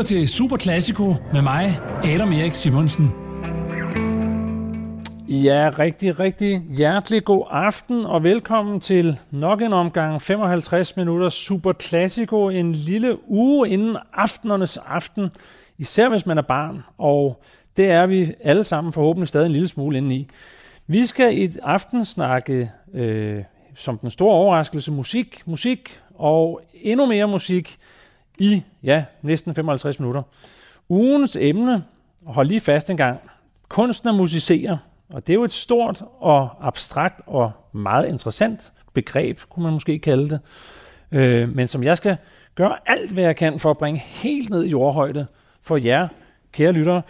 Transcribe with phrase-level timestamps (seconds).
[0.00, 3.10] lytter til Super Classico med mig, Adam Erik Simonsen.
[5.28, 11.72] Ja, rigtig, rigtig hjertelig god aften og velkommen til nok en omgang 55 minutter Super
[11.72, 12.48] Classico.
[12.48, 15.28] En lille uge inden aftenernes aften,
[15.78, 17.42] især hvis man er barn, og
[17.76, 20.28] det er vi alle sammen forhåbentlig stadig en lille smule inde i.
[20.86, 23.42] Vi skal i aften snakke øh,
[23.74, 27.78] som den store overraskelse musik, musik og endnu mere musik
[28.40, 30.22] i ja, næsten 55 minutter.
[30.88, 31.84] Ugens emne,
[32.26, 33.20] hold lige fast en gang,
[33.68, 34.78] kunsten at musicere.
[35.12, 39.98] Og det er jo et stort og abstrakt og meget interessant begreb, kunne man måske
[39.98, 40.40] kalde det.
[41.12, 42.16] Øh, men som jeg skal
[42.54, 45.26] gøre alt, hvad jeg kan for at bringe helt ned i jordhøjde
[45.62, 46.08] for jer,
[46.52, 47.02] kære lyttere.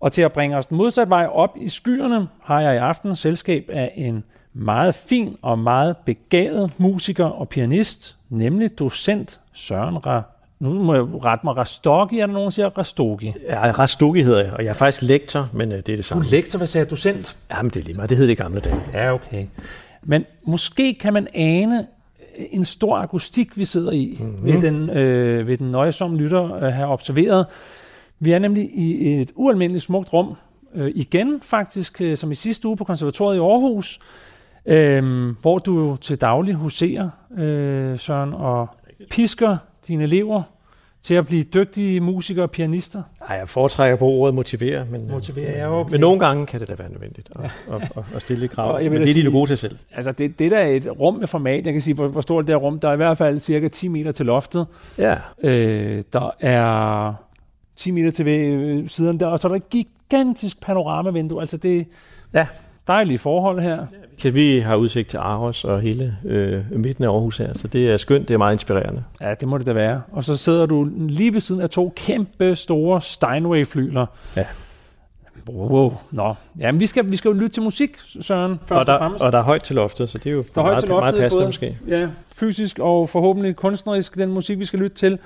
[0.00, 3.16] Og til at bringe os den modsatte vej op i skyerne, har jeg i aften
[3.16, 10.37] selskab af en meget fin og meget begavet musiker og pianist, nemlig docent Søren Ra
[10.60, 13.34] nu må jeg rette mig, Rastogi, er der nogen, der siger Rastogi?
[13.48, 16.24] Ja, Rastogi hedder jeg, og jeg er faktisk lektor, men øh, det er det samme.
[16.24, 17.36] Du er lektor, hvad sagde jeg, docent?
[17.50, 18.80] Jamen, det er lige meget, det hed det gamle dage.
[18.92, 19.46] Ja, okay.
[20.02, 21.86] Men måske kan man ane
[22.50, 24.44] en stor akustik, vi sidder i, mm-hmm.
[24.44, 27.46] ved den, øh, ved den nøjesomme lytter øh, have observeret.
[28.20, 30.34] Vi er nemlig i et ualmindeligt smukt rum,
[30.74, 34.00] øh, igen faktisk, øh, som i sidste uge på konservatoriet i Aarhus,
[34.66, 38.68] øh, hvor du til daglig huserer, øh, Søren, og
[39.10, 39.56] pisker
[39.88, 40.42] dine elever
[41.02, 43.02] til at blive dygtige musikere og pianister?
[43.28, 45.90] Nej, jeg foretrækker på ordet motivere, men, øh, motivere, ja, okay.
[45.90, 48.70] men nogle gange kan det da være nødvendigt at, at, at, at stille krav.
[48.74, 49.78] og jeg men det er de gode til selv.
[49.94, 51.66] Altså, det, det der er et rum med format.
[51.66, 52.80] Jeg kan sige, hvor, hvor stort det er rum.
[52.80, 54.66] Der er i hvert fald cirka 10 meter til loftet.
[54.98, 55.16] Ja.
[55.42, 57.14] Øh, der er
[57.76, 61.40] 10 meter til siden der, og så er der et gigantisk panoramavindue.
[61.40, 61.86] Altså, det,
[62.34, 62.46] ja
[62.88, 63.86] dejlige forhold her.
[64.24, 67.90] Ja, vi har udsigt til Aarhus og hele øh, midten af Aarhus her, så det
[67.90, 69.04] er skønt, det er meget inspirerende.
[69.20, 70.02] Ja, det må det da være.
[70.12, 74.06] Og så sidder du lige ved siden af to kæmpe store Steinway-flyler.
[74.36, 74.44] Ja.
[75.48, 76.34] Wow, nå.
[76.58, 79.24] Jamen, vi skal, vi skal jo lytte til musik, Søren, først og, der, og fremmest.
[79.24, 81.12] Og der er højt til loftet, så det er jo der er meget, til loftet,
[81.12, 81.78] meget passende både, måske.
[81.88, 85.18] Ja, fysisk og forhåbentlig kunstnerisk, den musik, vi skal lytte til.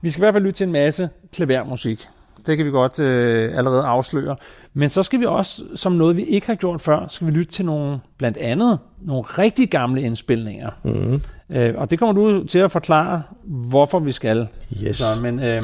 [0.00, 2.08] Vi skal i hvert fald lytte til en masse klavermusik.
[2.46, 4.36] Det kan vi godt øh, allerede afsløre.
[4.74, 7.52] Men så skal vi også, som noget vi ikke har gjort før, skal vi lytte
[7.52, 10.70] til nogle, blandt andet, nogle rigtig gamle indspilninger.
[10.82, 11.20] Mm.
[11.56, 14.48] Øh, og det kommer du til at forklare, hvorfor vi skal.
[14.84, 14.96] Yes.
[14.96, 15.62] Så, men øh,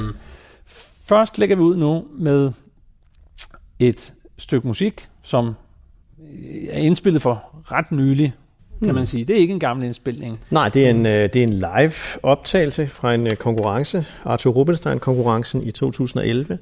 [1.08, 2.52] først lægger vi ud nu med
[3.78, 5.54] et stykke musik, som
[6.70, 8.34] er indspillet for ret nylig,
[8.80, 8.94] kan hmm.
[8.94, 9.24] man sige.
[9.24, 10.41] Det er ikke en gammel indspilning.
[10.50, 11.92] Nej, det er en, øh, det er en live
[12.22, 16.58] optagelse fra en øh, konkurrence, Arthur Rubinstein-konkurrencen i 2011,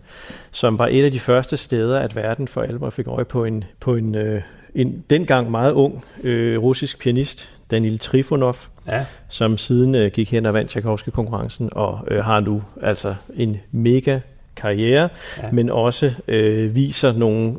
[0.51, 3.65] som var et af de første steder, at verden for alvor fik øje på en,
[3.81, 4.43] på en, øh,
[4.75, 8.57] en dengang meget ung øh, russisk pianist, Danil Trifonov,
[8.87, 9.05] ja.
[9.29, 14.19] som siden øh, gik hen og vandt Tchaikovsky-konkurrencen og øh, har nu altså en mega
[14.57, 15.09] karriere,
[15.43, 15.51] ja.
[15.53, 17.57] men også øh, viser nogle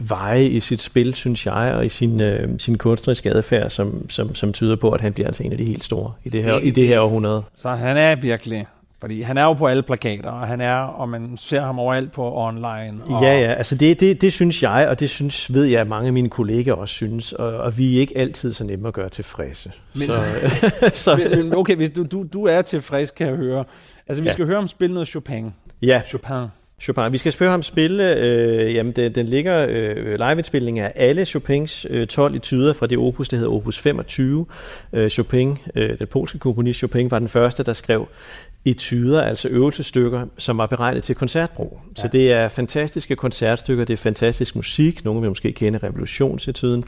[0.00, 4.34] veje i sit spil, synes jeg, og i sin, øh, sin kunstneriske adfærd, som, som,
[4.34, 6.58] som tyder på, at han bliver altså en af de helt store i det her,
[6.58, 7.42] i det her århundrede.
[7.54, 8.66] Så han er virkelig
[9.02, 12.12] fordi han er jo på alle plakater, og han er, og man ser ham overalt
[12.12, 13.00] på online.
[13.06, 15.88] Og ja, ja, altså det, det, det synes jeg, og det synes, ved jeg, at
[15.88, 18.94] mange af mine kollegaer også synes, og, og vi er ikke altid så nemme at
[18.94, 19.72] gøre tilfredse.
[19.94, 20.22] Men, så,
[21.04, 21.28] så.
[21.36, 23.64] men okay, hvis du, du, du er tilfreds, kan jeg høre.
[24.08, 24.32] Altså vi ja.
[24.32, 25.54] skal høre ham spille noget Chopin.
[25.82, 26.02] Ja.
[26.06, 26.46] Chopin.
[26.82, 27.12] Chopin.
[27.12, 31.86] Vi skal spørge ham spille, øh, jamen den, den ligger øh, liveindspilling af alle Chopins
[31.90, 34.46] øh, 12 etuder fra det opus, der hedder opus 25.
[34.92, 38.08] Øh, Chopin, øh, den polske komponist Chopin, var den første, der skrev
[38.64, 41.80] etuder, altså øvelsestykker, som var beregnet til koncertbrug.
[41.96, 42.02] Ja.
[42.02, 46.84] Så det er fantastiske koncertstykker, det er fantastisk musik, nogle vil måske kende revolutionsetuden,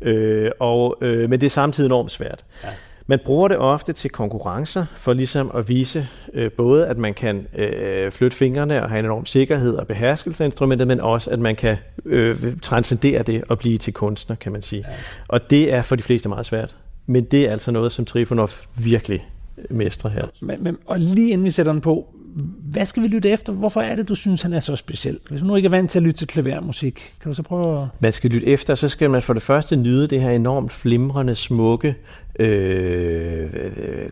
[0.00, 2.44] øh, og, øh, men det er samtidig enormt svært.
[2.64, 2.68] Ja.
[3.10, 7.46] Man bruger det ofte til konkurrencer, for ligesom at vise øh, både, at man kan
[7.56, 11.38] øh, flytte fingrene og have en enorm sikkerhed og beherskelse af instrumentet, men også, at
[11.38, 14.84] man kan øh, transcendere det og blive til kunstner, kan man sige.
[14.88, 14.94] Ja.
[15.28, 16.76] Og det er for de fleste meget svært.
[17.06, 19.28] Men det er altså noget, som Trifonov virkelig
[19.70, 20.26] mestrer her.
[20.40, 22.14] Men, men, og lige inden vi sætter den på,
[22.44, 23.52] hvad skal vi lytte efter?
[23.52, 25.18] Hvorfor er det, du synes, han er så speciel?
[25.30, 27.82] Hvis du nu ikke er vant til at lytte til klavermusik, kan du så prøve
[27.82, 27.88] at...
[28.00, 31.34] Man skal lytte efter, så skal man for det første nyde det her enormt flimrende,
[31.34, 31.94] smukke
[32.38, 33.50] øh,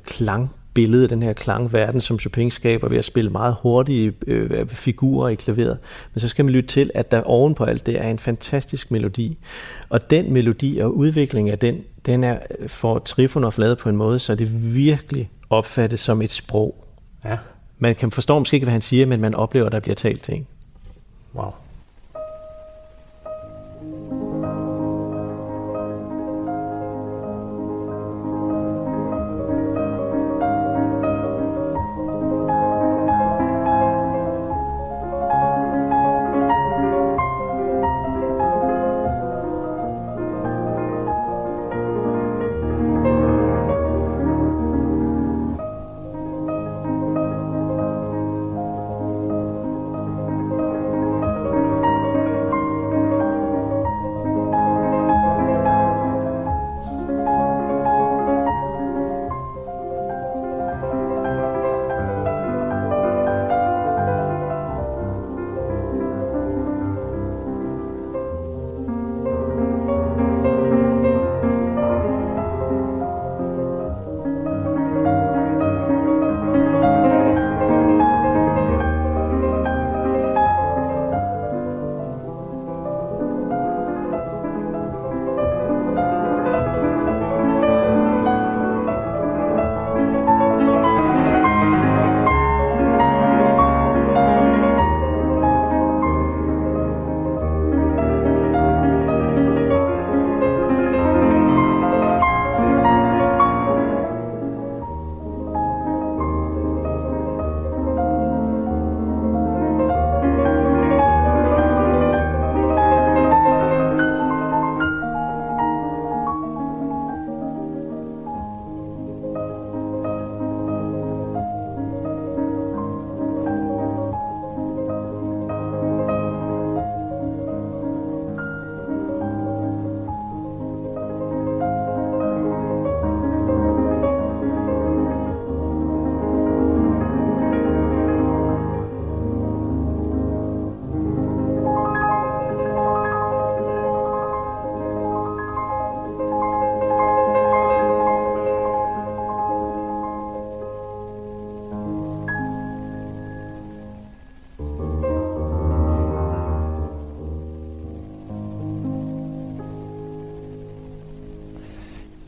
[0.05, 5.29] klang billede, den her klangverden, som Chopin skaber ved at spille meget hurtige øh, figurer
[5.29, 5.79] i klaveret.
[6.15, 8.91] Men så skal man lytte til, at der oven på alt det er en fantastisk
[8.91, 9.39] melodi.
[9.89, 14.19] Og den melodi og udviklingen af den, den er for Trifonov lavet på en måde,
[14.19, 16.85] så det virkelig opfattes som et sprog.
[17.25, 17.37] Ja.
[17.79, 20.23] Man kan forstå måske ikke, hvad han siger, men man oplever, at der bliver talt
[20.23, 20.49] ting.
[21.35, 21.51] Wow.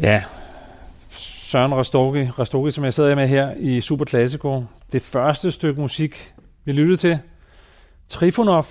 [0.01, 0.23] Ja,
[1.11, 4.65] Søren Rastogi, Rastogi, som jeg sidder med her i Super Classico.
[4.93, 6.35] Det første stykke musik,
[6.65, 7.19] vi lyttede til.
[8.09, 8.67] Trifonov,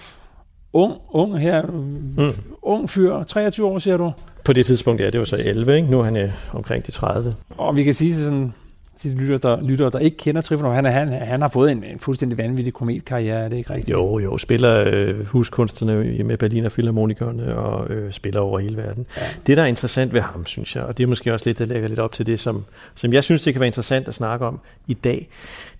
[0.73, 2.33] ung, ung her, mm.
[2.61, 4.11] ung fyr, 23 år, siger du?
[4.45, 5.87] På det tidspunkt, ja, det var så 11, ikke?
[5.91, 7.33] Nu er han øh, omkring de 30.
[7.57, 8.53] Og vi kan sige sådan,
[8.99, 11.83] til de lytter, der, lytter, der ikke kender Trifonov, han, han, han har fået en,
[11.83, 13.97] en fuldstændig vanvittig kometkarriere, er det ikke rigtigt?
[13.97, 19.05] Jo, jo, spiller øh, huskunstnerne med Berliner Philharmonikerne og øh, spiller over hele verden.
[19.17, 19.21] Ja.
[19.47, 21.65] Det, der er interessant ved ham, synes jeg, og det er måske også lidt, der
[21.65, 22.65] lægger lidt op til det, som,
[22.95, 25.29] som jeg synes, det kan være interessant at snakke om i dag,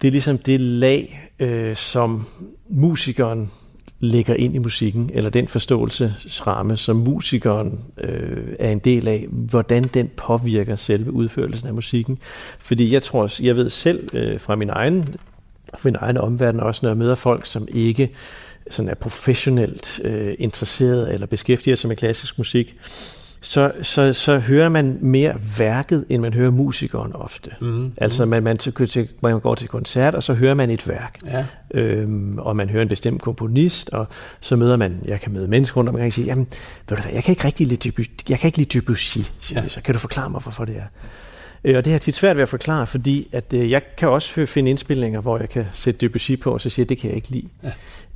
[0.02, 2.26] det er ligesom det lag, øh, som
[2.70, 3.52] musikeren
[4.00, 9.84] lægger ind i musikken, eller den forståelsesramme, som musikeren øh, er en del af, hvordan
[9.84, 12.18] den påvirker selve udførelsen af musikken.
[12.60, 15.04] Fordi jeg tror, jeg ved selv øh, fra min egen,
[15.74, 18.10] fra min egen omverden også, når jeg møder folk, som ikke
[18.70, 22.76] sådan er professionelt øh, interesseret eller beskæftiger sig med klassisk musik,
[23.42, 27.52] så, så, så hører man mere værket, end man hører musikeren ofte.
[27.62, 31.20] Mm, altså man, man, til, man går til koncert, og så hører man et værk.
[31.26, 31.46] Ja.
[31.74, 34.08] Øhm, og man hører en bestemt komponist, og
[34.40, 36.48] så møder man, jeg kan møde mennesker rundt omkring og sige, jamen,
[36.90, 39.62] ved du hvad, jeg kan ikke rigtig lide Debussy, jeg kan ikke lide Debussy, siger
[39.62, 39.68] ja.
[39.68, 39.82] så.
[39.82, 40.86] Kan du forklare mig, hvorfor det er?
[41.64, 44.46] Øh, og det har tit svært ved at forklare, fordi at, øh, jeg kan også
[44.46, 47.30] finde indspilninger, hvor jeg kan sætte Debussy på, og så siger, det kan jeg ikke
[47.30, 47.48] lide.
[47.64, 47.72] Ja.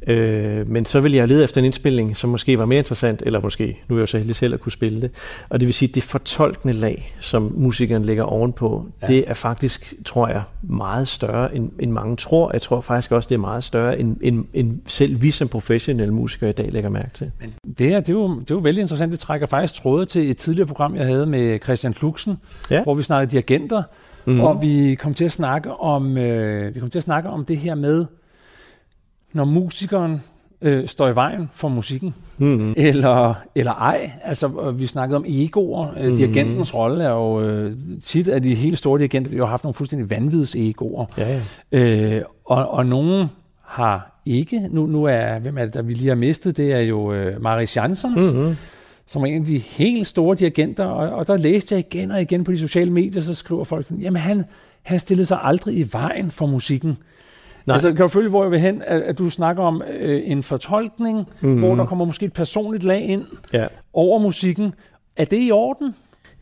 [0.08, 3.42] Øh, men så vil jeg lede efter en indspilning, som måske var mere interessant, eller
[3.42, 5.12] måske, nu er jeg jo så heldig selv at kunne spille det.
[5.50, 9.08] Og det vil sige, at det fortolkende lag, som musikeren lægger ovenpå, ja.
[9.08, 12.52] det er faktisk, tror jeg, meget større, end, end mange tror.
[12.54, 16.14] Jeg tror faktisk også, det er meget større, end, end, end selv vi som professionelle
[16.14, 17.32] musikere i dag lægger mærke til.
[17.40, 19.12] Men det, er, det, er jo, det er jo vældig interessant.
[19.12, 22.38] Det trækker faktisk tråde til et tidligere program, jeg havde med Christian Fluxen,
[22.72, 22.84] ja.
[22.84, 23.84] hvor vi snakkede dirigenter,
[24.26, 24.40] mm.
[24.40, 27.58] og vi kom til at snakke om, øh, vi kom til at snakke om det
[27.58, 28.06] her med,
[29.34, 30.22] når musikeren
[30.62, 32.74] øh, står i vejen for musikken, mm-hmm.
[32.78, 34.12] eller, eller ej.
[34.24, 35.92] Altså, vi snakkede om egoer.
[35.92, 36.16] Mm-hmm.
[36.16, 39.74] Dirigentens rolle er jo øh, tit, at de helt store dirigenter jo har haft nogle
[39.74, 41.06] fuldstændig vanvids egoer.
[41.18, 41.40] Ja,
[41.72, 41.80] ja.
[41.80, 43.28] Øh, og, og nogen
[43.62, 44.68] har ikke.
[44.70, 46.58] Nu, nu er, hvem er det, der vi lige har mistet?
[46.58, 48.56] Det er jo øh, Maris Jansons, mm-hmm.
[49.06, 50.86] som er en af de helt store dirigenter.
[50.86, 53.86] Og, og der læste jeg igen og igen på de sociale medier, så skriver folk
[53.86, 54.44] sådan, jamen han,
[54.82, 56.98] han stillede sig aldrig i vejen for musikken.
[57.66, 57.74] Nej.
[57.74, 60.44] Altså, kan du følge, hvor jeg vil hen, at, at du snakker om øh, en
[60.44, 61.60] fortolkning, mm-hmm.
[61.60, 63.68] hvor der kommer måske et personligt lag ind ja.
[63.94, 64.74] over musikken.
[65.16, 65.96] Er det i orden?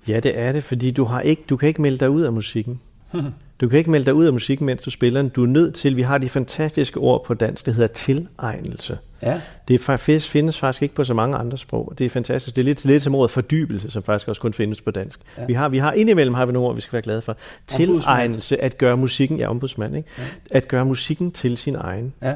[0.08, 2.34] Ja, det er det, fordi du, har ikke, du kan ikke melde dig ud af
[2.34, 2.82] musikken.
[3.62, 5.30] Du kan ikke melde dig ud af musikken, mens du spiller den.
[5.30, 8.98] Du er nødt til, vi har de fantastiske ord på dansk, det hedder tilegnelse.
[9.24, 9.42] Ja.
[9.68, 11.94] Det faktisk, findes faktisk ikke på så mange andre sprog.
[11.98, 12.56] Det er fantastisk.
[12.56, 15.20] Det er lidt, lidt som ordet fordybelse, som faktisk også kun findes på dansk.
[15.38, 15.46] Ja.
[15.46, 17.38] Vi, har, vi har indimellem har vi nogle ord, vi skal være glade for.
[17.68, 20.10] Tilegnelse, at gøre musikken, ja, ombudsmand, ikke?
[20.18, 20.24] Ja.
[20.52, 22.14] at gøre musikken til sin egen.
[22.22, 22.34] Ja.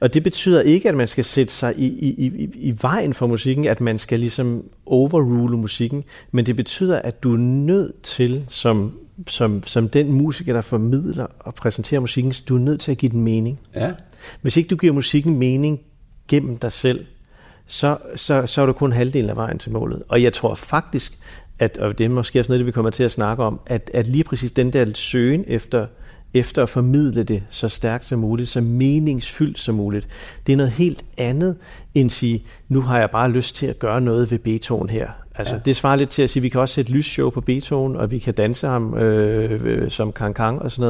[0.00, 3.26] Og det betyder ikke, at man skal sætte sig i, i, i, i vejen for
[3.26, 8.44] musikken, at man skal ligesom overrule musikken, men det betyder, at du er nødt til,
[8.48, 8.92] som
[9.26, 13.12] som, som den musiker, der formidler og præsenterer musikken, du er nødt til at give
[13.12, 13.60] den mening.
[13.74, 13.92] Ja.
[14.42, 15.80] Hvis ikke du giver musikken mening
[16.28, 17.06] gennem dig selv,
[17.66, 20.02] så, så, så er du kun halvdelen af vejen til målet.
[20.08, 21.18] Og jeg tror faktisk,
[21.58, 24.06] at, og det er måske også noget, vi kommer til at snakke om, at, at
[24.06, 25.86] lige præcis den der søgen efter,
[26.34, 30.08] efter at formidle det så stærkt som muligt, så meningsfyldt som muligt,
[30.46, 31.56] det er noget helt andet
[31.94, 35.10] end at sige, nu har jeg bare lyst til at gøre noget ved Beethoven her.
[35.38, 35.60] Altså, ja.
[35.64, 38.10] det svarer lidt til at sige, at vi kan også sætte lysshow på Beethoven, og
[38.10, 40.82] vi kan danse ham øh, øh, som Kang Kang og sådan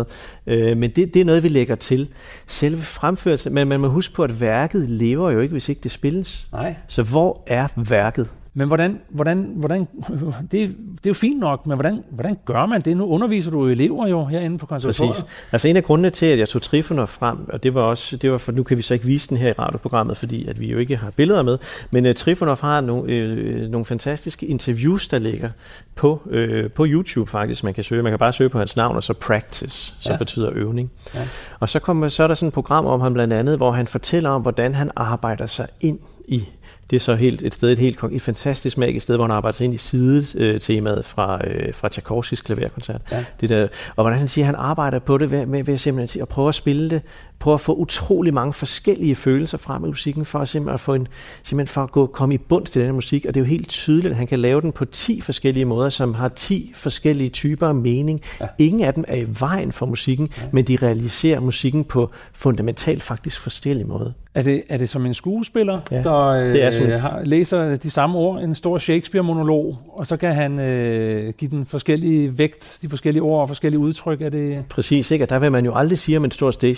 [0.46, 0.70] noget.
[0.70, 2.08] Øh, men det, det er noget, vi lægger til.
[2.46, 5.90] Selve fremførelsen, men man må huske på, at værket lever jo ikke, hvis ikke det
[5.90, 6.48] spilles.
[6.52, 6.74] Nej.
[6.86, 8.28] Så hvor er værket?
[8.58, 9.88] Men hvordan, hvordan, hvordan
[10.50, 10.66] det, det
[11.06, 12.96] er jo fint nok, men hvordan, hvordan gør man det?
[12.96, 15.14] Nu underviser du elever jo herinde på konservatoriet.
[15.14, 15.52] Præcis.
[15.52, 18.32] Altså en af grundene til, at jeg tog Trifoner frem, og det var også, det
[18.32, 20.66] var for, nu kan vi så ikke vise den her i radioprogrammet, fordi at vi
[20.66, 21.58] jo ikke har billeder med,
[21.90, 25.50] men uh, Trifonov har nogle, uh, nogle fantastiske interviews, der ligger
[25.94, 27.64] på, uh, på YouTube faktisk.
[27.64, 30.18] Man kan søge, man kan bare søge på hans navn, og så practice, som ja.
[30.18, 30.90] betyder øvning.
[31.14, 31.28] Ja.
[31.60, 33.86] Og så, kommer, så er der sådan et program om ham blandt andet, hvor han
[33.86, 35.98] fortæller om, hvordan han arbejder sig ind
[36.28, 36.44] i
[36.90, 39.56] det er så helt et sted, et helt et fantastisk magisk sted, hvor han arbejder
[39.56, 43.00] sig ind i sidetemaet fra, øh, fra Tchaikovskis klaverkoncert.
[43.12, 43.24] Ja.
[43.40, 46.22] Det der, og hvordan han siger, at han arbejder på det ved, med, ved simpelthen
[46.22, 47.02] at prøve at spille det,
[47.38, 50.94] prøve at få utrolig mange forskellige følelser frem i musikken, for at simpelthen, at få
[50.94, 51.08] en,
[51.42, 53.24] simpelthen for at gå, komme i bund til den musik.
[53.28, 55.88] Og det er jo helt tydeligt, at han kan lave den på 10 forskellige måder,
[55.88, 58.20] som har 10 forskellige typer af mening.
[58.40, 58.46] Ja.
[58.58, 60.42] Ingen af dem er i vejen for musikken, ja.
[60.52, 64.12] men de realiserer musikken på fundamentalt faktisk forskellige måder.
[64.36, 67.00] Er det, er det som en skuespiller, Ja, der øh, det er sådan.
[67.00, 71.66] har, læser de samme ord, en stor Shakespeare-monolog, og så kan han øh, give den
[71.66, 74.20] forskellige vægt, de forskellige ord og forskellige udtryk?
[74.20, 75.24] Er det, Præcis, ikke?
[75.24, 76.74] Og der vil man jo aldrig sige om en stor stage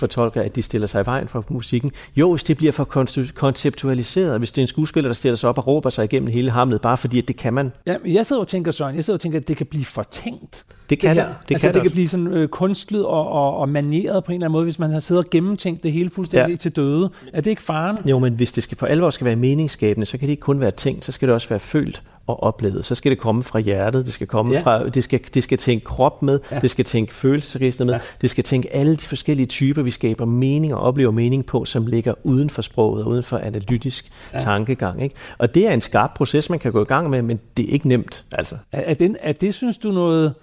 [0.00, 1.92] Shakespeare-fortolker, at de stiller sig i vejen for musikken.
[2.16, 2.84] Jo, hvis det bliver for
[3.34, 6.50] konceptualiseret, hvis det er en skuespiller, der stiller sig op og råber sig igennem hele
[6.50, 7.72] hamlet, bare fordi, at det kan man.
[7.86, 10.64] ja, jeg sidder og tænker, Søren, jeg sidder og tænker, at det kan blive fortænkt.
[10.90, 11.26] Det kan her.
[11.26, 11.34] det.
[11.48, 14.32] Det altså, kan det det kan blive sådan øh, kunstlet og, og, og maneret på
[14.32, 16.50] en eller anden måde, hvis man har siddet og gennemtænkt det hele fuldstændig.
[16.50, 16.56] Ja.
[16.56, 17.10] til døde.
[17.32, 17.98] Er det ikke faren?
[18.06, 20.60] Jo, men hvis det skal for alvor skal være meningsskabende, så kan det ikke kun
[20.60, 22.86] være tænkt, så skal det også være følt og oplevet.
[22.86, 24.60] Så skal det komme fra hjertet, det skal komme Ja.
[24.60, 26.58] fra, det skal, det skal tænke krop med, Ja.
[26.58, 28.00] det skal tænke følelsesregister med, Ja.
[28.20, 31.86] det skal tænke alle de forskellige typer, vi skaber mening og oplever mening på, som
[31.86, 34.38] ligger uden for sproget og uden for analytisk Ja.
[34.38, 35.02] tankegang.
[35.02, 35.14] Ikke?
[35.38, 37.72] Og det er en skarp proces, man kan gå i gang med, men det er
[37.72, 38.24] ikke nemt.
[38.32, 38.56] Altså.
[38.72, 40.34] Er, er, den, er det, synes du, noget...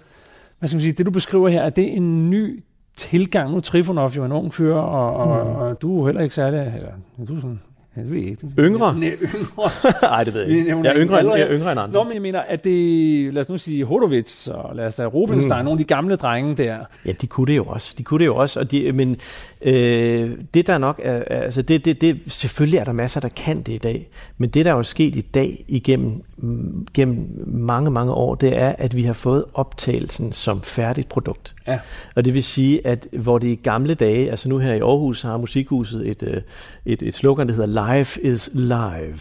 [0.58, 2.64] Hvad skal man sige, det du beskriver her, er det en ny
[2.96, 3.50] tilgang?
[3.52, 5.56] Nu Trifonov jo en ung fyr, og, og, Hmm.
[5.56, 6.58] og du er jo heller ikke særlig...
[6.76, 6.90] Eller,
[7.28, 7.60] du er sådan...
[7.98, 8.46] Jeg ved ikke.
[8.58, 8.98] Yngre?
[8.98, 9.70] Nej, yngre.
[10.02, 10.70] Nej, det ved jeg ikke.
[10.84, 11.92] Jeg er yngre, end, jeg er yngre end andre.
[11.92, 15.06] Nå, men jeg mener, at det, lad os nu sige Hodovits, og lad os sige
[15.06, 15.64] Rubinstein, mm.
[15.64, 16.78] nogle af de gamle drenge der.
[17.06, 17.94] Ja, de kunne det jo også.
[17.98, 18.60] De kunne det jo også.
[18.60, 19.16] Og de, men
[19.62, 23.28] øh, det der nok er, er- altså det, det, det, selvfølgelig er der masser, der
[23.28, 24.08] kan det i dag.
[24.38, 28.58] Men det, der er jo sket i dag igennem mm, gennem mange, mange år, det
[28.58, 31.54] er, at vi har fået optagelsen som færdigt produkt.
[31.66, 31.78] Ja.
[32.16, 35.22] Og det vil sige, at hvor det i gamle dage, altså nu her i Aarhus,
[35.22, 36.40] har Musikhuset et, øh,
[36.86, 39.18] et, et slogan, der hedder Life is live.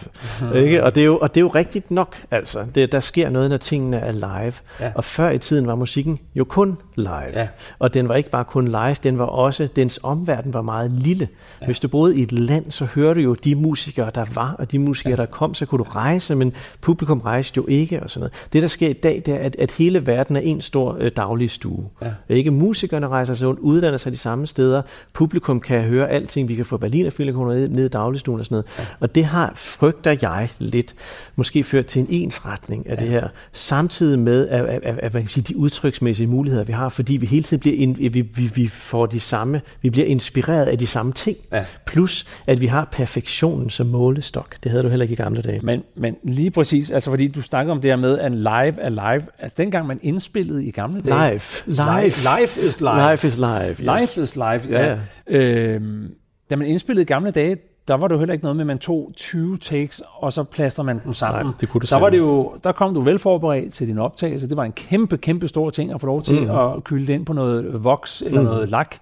[0.55, 0.83] Ikke?
[0.83, 2.65] Og, det er jo, og det er jo rigtigt nok, altså.
[2.75, 4.53] Det, der sker noget, når tingene er live.
[4.79, 4.91] Ja.
[4.95, 7.31] Og før i tiden var musikken jo kun live.
[7.33, 7.47] Ja.
[7.79, 11.27] Og den var ikke bare kun live, den var også, dens omverden var meget lille.
[11.61, 11.65] Ja.
[11.65, 14.71] Hvis du boede i et land, så hørte du jo de musikere, der var, og
[14.71, 15.15] de musikere, ja.
[15.15, 18.33] der kom, så kunne du rejse, men publikum rejste jo ikke og sådan noget.
[18.53, 21.11] Det, der sker i dag, det er, at, at hele verden er en stor øh,
[21.15, 21.89] daglig stue.
[22.01, 22.11] Ja.
[22.29, 24.81] Ikke musikerne rejser sig rundt, uddanner sig de samme steder,
[25.13, 28.55] publikum kan høre alting, vi kan få Berliner Philharmoner ned, ned i dagligstuen og sådan
[28.55, 28.56] noget.
[28.79, 28.83] Ja.
[28.99, 30.95] Og det har, frygter jeg lidt,
[31.35, 32.99] måske ført til en ensretning af ja.
[33.01, 36.63] det her, samtidig med at, at, at, at, hvad kan man sige, de udtryksmæssige muligheder,
[36.63, 39.89] vi har, fordi vi hele tiden bliver, in, vi, vi, vi får de samme, vi
[39.89, 41.65] bliver inspireret af de samme ting, Ja.
[41.85, 44.55] plus at vi har perfektionen som målestok.
[44.63, 45.59] Det havde du heller ikke i gamle dage.
[45.63, 48.89] Men, men lige præcis, altså fordi du snakker om det her med, at live er
[48.89, 51.29] live, at dengang man indspillede i gamle dage.
[51.29, 51.41] Live.
[51.65, 52.39] Live.
[52.39, 53.11] Life is live.
[53.11, 53.69] Life is live.
[53.69, 53.79] Yes.
[53.79, 54.87] Life is live, ja.
[54.89, 54.97] Ja,
[55.29, 56.11] Øhm,
[56.49, 58.67] da man indspillede i gamle dage, der var det jo heller ikke noget med, at
[58.67, 61.45] man tog 20 takes, og så plaster man dem sammen.
[61.45, 64.49] Nej, det kunne du der, var det jo, der kom du velforberedt til din optagelse.
[64.49, 66.49] Det var en kæmpe, kæmpe stor ting at få lov til mm.
[66.49, 68.47] at kylde det ind på noget voks eller mm.
[68.47, 68.95] noget lak.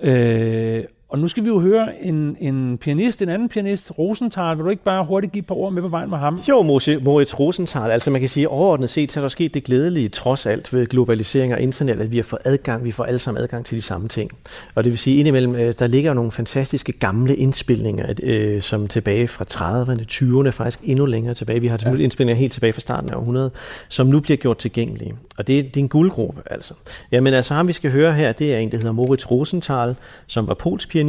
[0.00, 4.56] Øh, og nu skal vi jo høre en, en pianist, en anden pianist, Rosenthal.
[4.56, 6.40] Vil du ikke bare hurtigt give et par ord med på vejen med ham?
[6.48, 10.08] Jo, Moritz Rosenthal, altså man kan sige overordnet set, så er der sket det glædelige
[10.08, 13.42] trods alt ved globalisering og internet, at vi har fået adgang, vi får alle sammen
[13.42, 14.30] adgang til de samme ting.
[14.74, 19.28] Og det vil sige, indimellem, øh, der ligger nogle fantastiske gamle indspilninger, øh, som tilbage
[19.28, 21.60] fra 30'erne, 20'erne, faktisk endnu længere tilbage.
[21.60, 21.94] Vi har ja.
[21.94, 23.52] indspilninger helt tilbage fra starten af århundredet,
[23.88, 25.14] som nu bliver gjort tilgængelige.
[25.38, 26.74] Og det, er- det er en guldgruppe, altså.
[27.12, 29.94] Jamen altså, ham vi skal høre her, det er en, der hedder Moritz Rosenthal,
[30.26, 31.03] som var polsk pianist,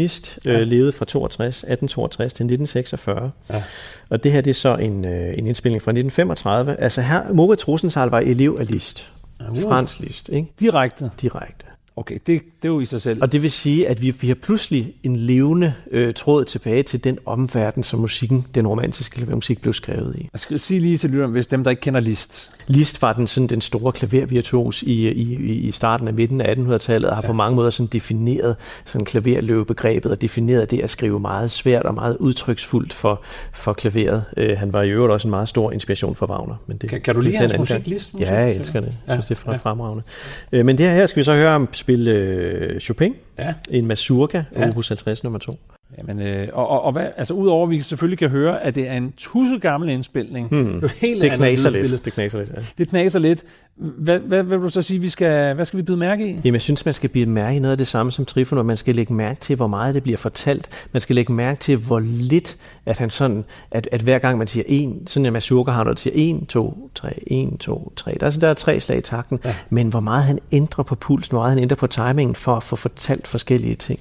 [0.46, 3.32] øh, levede fra 62, 1862 til 1946.
[3.50, 3.64] Ja.
[4.10, 6.75] Og det her det er så en, øh, en indspilning fra 1935.
[6.80, 9.12] Altså her, Moritz Rosenthal var elev af Liszt.
[9.50, 9.62] Uh.
[9.62, 10.52] Frans Liszt, ikke?
[10.60, 11.12] Direkte.
[11.22, 11.66] Direkte.
[11.98, 13.22] Okay, det, det er jo i sig selv.
[13.22, 17.04] Og det vil sige, at vi, vi har pludselig en levende øh, tråd tilbage til
[17.04, 20.30] den omverden, som musikken, den romantiske musik blev skrevet i.
[20.34, 22.52] Jeg skal sige lige til lytteren, hvis dem, der ikke kender Liszt.
[22.68, 27.10] Liszt var den, sådan, den store klavervirtuos i, i, i starten af midten af 1800-tallet,
[27.10, 27.28] og har ja.
[27.28, 31.94] på mange måder sådan defineret sådan klaverløbebegrebet, og defineret det at skrive meget svært og
[31.94, 33.22] meget udtryksfuldt for,
[33.54, 34.24] for klaveret.
[34.38, 36.56] Øh, han var i øvrigt også en meget stor inspiration for Wagner.
[36.68, 37.88] Men det, Kan, kan du lide hans musik.
[37.88, 38.12] Liszt?
[38.20, 38.94] Ja, jeg elsker det.
[39.08, 39.58] Jeg synes, Ja, det er ja.
[39.58, 40.04] fremragende.
[40.52, 43.54] Øh, Men det her, her skal vi så høre ham spille øh, Chopin, Ja.
[43.72, 44.68] en mazurka, Ja.
[44.68, 45.51] opus 50 nummer 2.
[45.98, 48.88] Jamen, øh, og, og, og hvad, altså udover at vi selvfølgelig kan høre, at det
[48.88, 50.48] er en tusse gammel indspilning.
[50.48, 50.82] Hmm.
[50.82, 52.06] Det, er helt Det knaser lidt.
[52.06, 52.62] Det knaser lidt, ja.
[52.77, 53.44] Det knaser lidt.
[53.75, 56.39] Hvad, hvad, hvad vil du så sige, vi skal, hvad skal vi byde mærke i?
[56.44, 58.65] Jamen, jeg synes, man skal blive mærke i noget af det samme som Trifonov.
[58.65, 60.88] Man skal lægge mærke til, hvor meget det bliver fortalt.
[60.92, 64.48] Man skal lægge mærke til, hvor lidt, at han sådan, at, at hver gang man
[64.48, 68.18] siger en, sådan en mazurka har, når det siger en, to, tre, en, to, tre.
[68.20, 69.39] Der er, sådan, der er tre slag i takten.
[69.46, 69.56] Ja.
[69.70, 72.63] Men hvor meget han ændrer på pulsen, hvor meget han ændrer på timingen for at
[72.63, 74.00] få fortalt forskellige ting.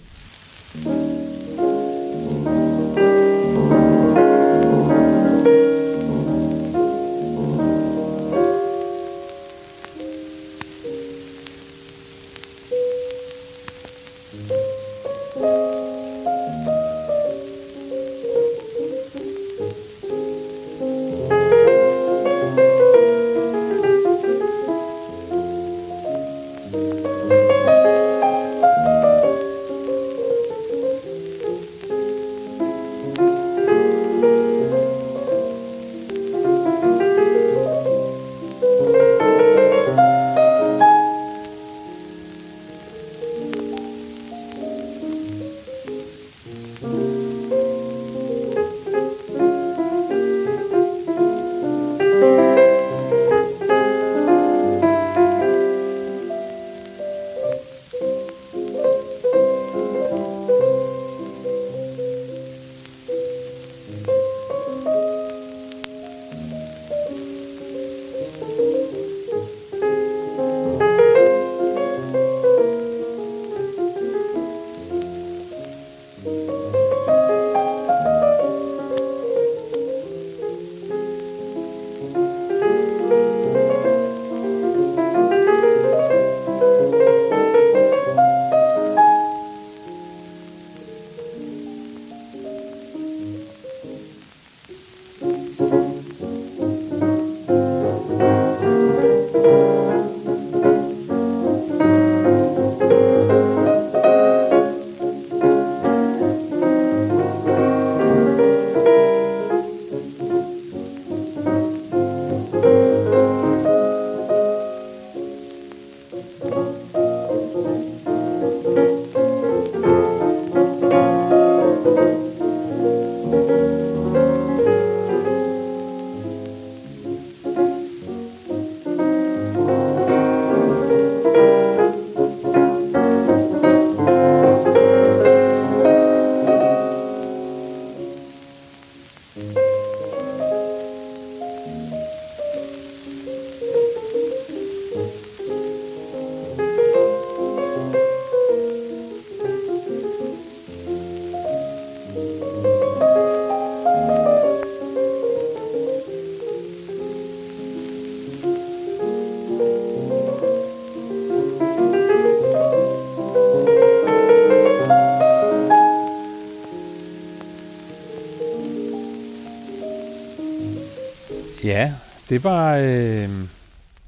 [172.31, 173.29] Det var, øh,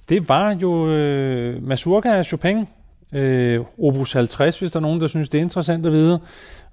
[0.08, 2.66] det var jo øh, Mazurka af Chopin,
[3.12, 6.20] øh, Opus 50, hvis der er nogen, der synes, det er interessant at vide.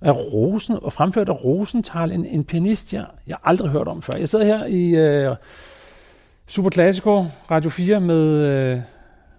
[0.01, 4.13] Af Rosen, og fremført af Rosenthal, en, en pianist, jeg, jeg aldrig hørt om før.
[4.17, 5.35] Jeg sidder her i øh,
[6.47, 8.79] Super Classico Radio 4 med, øh,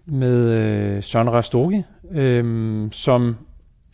[0.07, 3.37] med øh, Søren Rastogi, øh, som,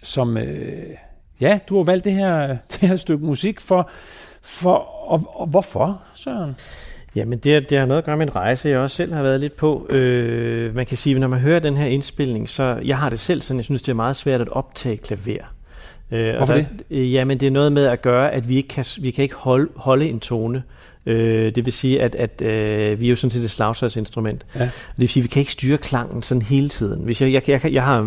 [0.02, 0.96] som øh,
[1.40, 3.90] ja, du har valgt det her, det her stykke musik for,
[4.42, 4.74] for
[5.10, 6.56] og, og hvorfor, Søren?
[7.14, 9.40] Jamen, det, det har noget at gøre med en rejse, jeg også selv har været
[9.40, 9.86] lidt på.
[9.90, 13.42] Øh, man kan sige, når man hører den her indspilning, så jeg har det selv
[13.42, 15.44] sådan, jeg synes, det er meget svært at optage klaver.
[16.10, 16.84] Øh, Hvorfor der, det?
[16.90, 19.34] Øh, jamen, det er noget med at gøre, at vi ikke kan, vi kan ikke
[19.34, 20.58] holde, holde en tone.
[20.58, 20.62] Øh,
[21.06, 24.46] det vil sige, at, at øh, vi er jo sådan set et slagtøjsinstrument.
[24.54, 24.64] Ja.
[24.64, 27.04] Det vil sige, at vi kan ikke styre klangen sådan hele tiden.
[27.04, 28.00] Hvis, jeg, jeg, jeg, jeg har,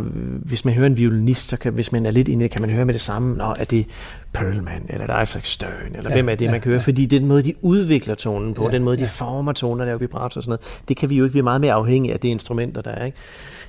[0.45, 2.85] hvis man hører en violinist, så kan, hvis man er lidt inde, kan man høre
[2.85, 3.85] med det samme, Nå, er det
[4.33, 6.79] Perlman, eller er det Isaac Stern, eller ja, hvem er det, ja, man kan høre?
[6.79, 6.83] Ja.
[6.83, 9.07] Fordi den måde, de udvikler tonen på, ja, den måde, de ja.
[9.07, 11.43] former toner, der er vibrato og sådan noget, det kan vi jo ikke, vi er
[11.43, 13.05] meget mere afhængige af det instrumenter, der er.
[13.05, 13.17] Ikke?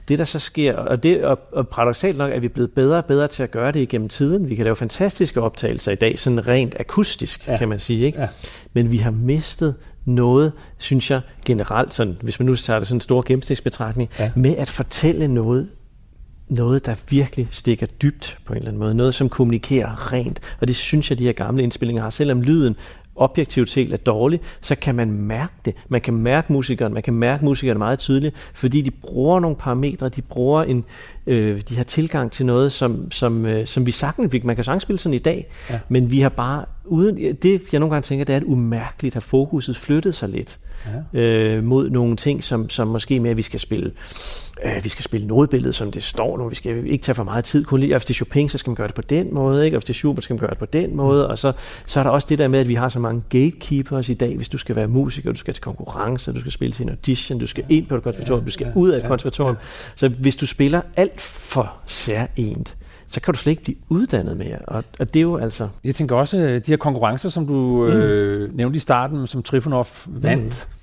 [0.08, 3.04] Det, der så sker, og, det, og, og paradoxalt nok er vi blevet bedre og
[3.04, 4.50] bedre til at gøre det igennem tiden.
[4.50, 7.56] Vi kan lave fantastiske optagelser i dag, sådan rent akustisk, ja.
[7.56, 8.06] kan man sige.
[8.06, 8.20] Ikke?
[8.20, 8.28] Ja.
[8.72, 12.96] Men vi har mistet noget, synes jeg generelt, sådan, hvis man nu tager det sådan
[12.96, 14.30] en stor gennemsnitsbetragtning, ja.
[14.36, 15.68] med at fortælle noget
[16.48, 18.94] noget, der virkelig stikker dybt på en eller anden måde.
[18.94, 20.40] Noget, som kommunikerer rent.
[20.60, 22.10] Og det synes jeg, de her gamle indspillinger har.
[22.10, 22.76] Selvom lyden
[23.16, 25.74] objektivt set er dårlig, så kan man mærke det.
[25.88, 30.08] Man kan mærke musikeren, man kan mærke musikeren meget tydeligt, fordi de bruger nogle parametre,
[30.08, 30.84] de bruger en,
[31.26, 34.82] øh, de har tilgang til noget, som, som, øh, som vi sagtens, man kan sagtens
[34.82, 35.80] spille sådan i dag, ja.
[35.88, 39.20] men vi har bare, uden, det jeg nogle gange tænker, det er, at umærkeligt har
[39.20, 40.58] fokuset flyttet sig lidt
[41.14, 41.20] ja.
[41.20, 43.92] øh, mod nogle ting, som, som måske mere vi skal spille
[44.64, 47.44] øh, vi skal spille nodebilledet, som det står nu, vi skal ikke tage for meget
[47.44, 49.64] tid, kun lige, hvis det er Chopin, så skal man gøre det på den måde,
[49.64, 49.76] ikke?
[49.76, 51.52] og hvis det er Schubert, så skal man gøre det på den måde, og så,
[51.86, 54.36] så er der også det der med, at vi har så mange gatekeepers i dag,
[54.36, 57.38] hvis du skal være musiker, du skal til konkurrence, du skal spille til en audition,
[57.38, 59.56] du skal ind på et konservatorium, du skal ud af et konservatorium,
[59.96, 64.58] så hvis du spiller alt for særligt, så kan du slet ikke blive uddannet mere.
[64.58, 65.68] Og, og det er jo altså...
[65.84, 67.92] Jeg tænker også, de her konkurrencer, som du mm.
[67.92, 70.73] øh, nævnte i starten, som Trifonov vandt, mm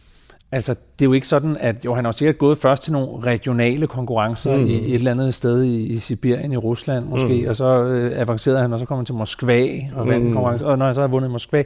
[0.53, 3.25] Altså, det er jo ikke sådan, at jo, han har sikkert gået først til nogle
[3.25, 4.65] regionale konkurrencer mm.
[4.65, 7.49] i et eller andet sted i, i Sibirien, i Rusland måske, mm.
[7.49, 10.33] og så øh, avancerede han, og så kommer han til Moskva og vandt mm.
[10.33, 11.63] konkurrence, og når han så har vundet i Moskva,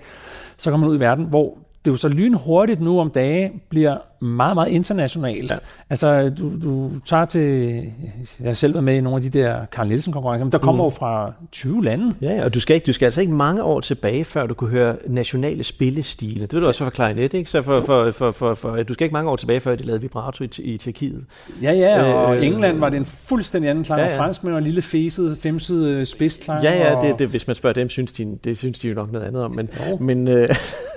[0.58, 3.98] så kommer han ud i verden, hvor det jo så lynhurtigt nu om dage bliver
[4.22, 5.52] meget, meget internationalt.
[5.52, 5.56] Ja.
[5.90, 7.82] Altså, du, du tager til...
[8.40, 10.84] Jeg har selv været med i nogle af de der Carl Nielsen-konkurrencer, men der kommer
[10.84, 10.86] mm.
[10.86, 12.14] jo fra 20 lande.
[12.22, 14.70] Ja, og du skal, ikke, du skal altså ikke mange år tilbage, før du kunne
[14.70, 16.42] høre nationale spillestile.
[16.42, 17.50] Det vil du også for klarinet, ikke?
[17.50, 20.02] Så for, for, for, for, for, du skal ikke mange år tilbage, før de lavede
[20.02, 21.26] vibrato i, i Tjekkiet.
[21.62, 24.12] Ja, ja, og øh, England var det en fuldstændig anden klang, ja, ja.
[24.12, 26.64] og fransk med en lille fæset, femset spidsklang.
[26.64, 29.12] Ja, ja, det, det, hvis man spørger dem, synes de, det synes de jo nok
[29.12, 29.52] noget andet om.
[29.52, 29.70] Men,
[30.00, 30.50] men, øh,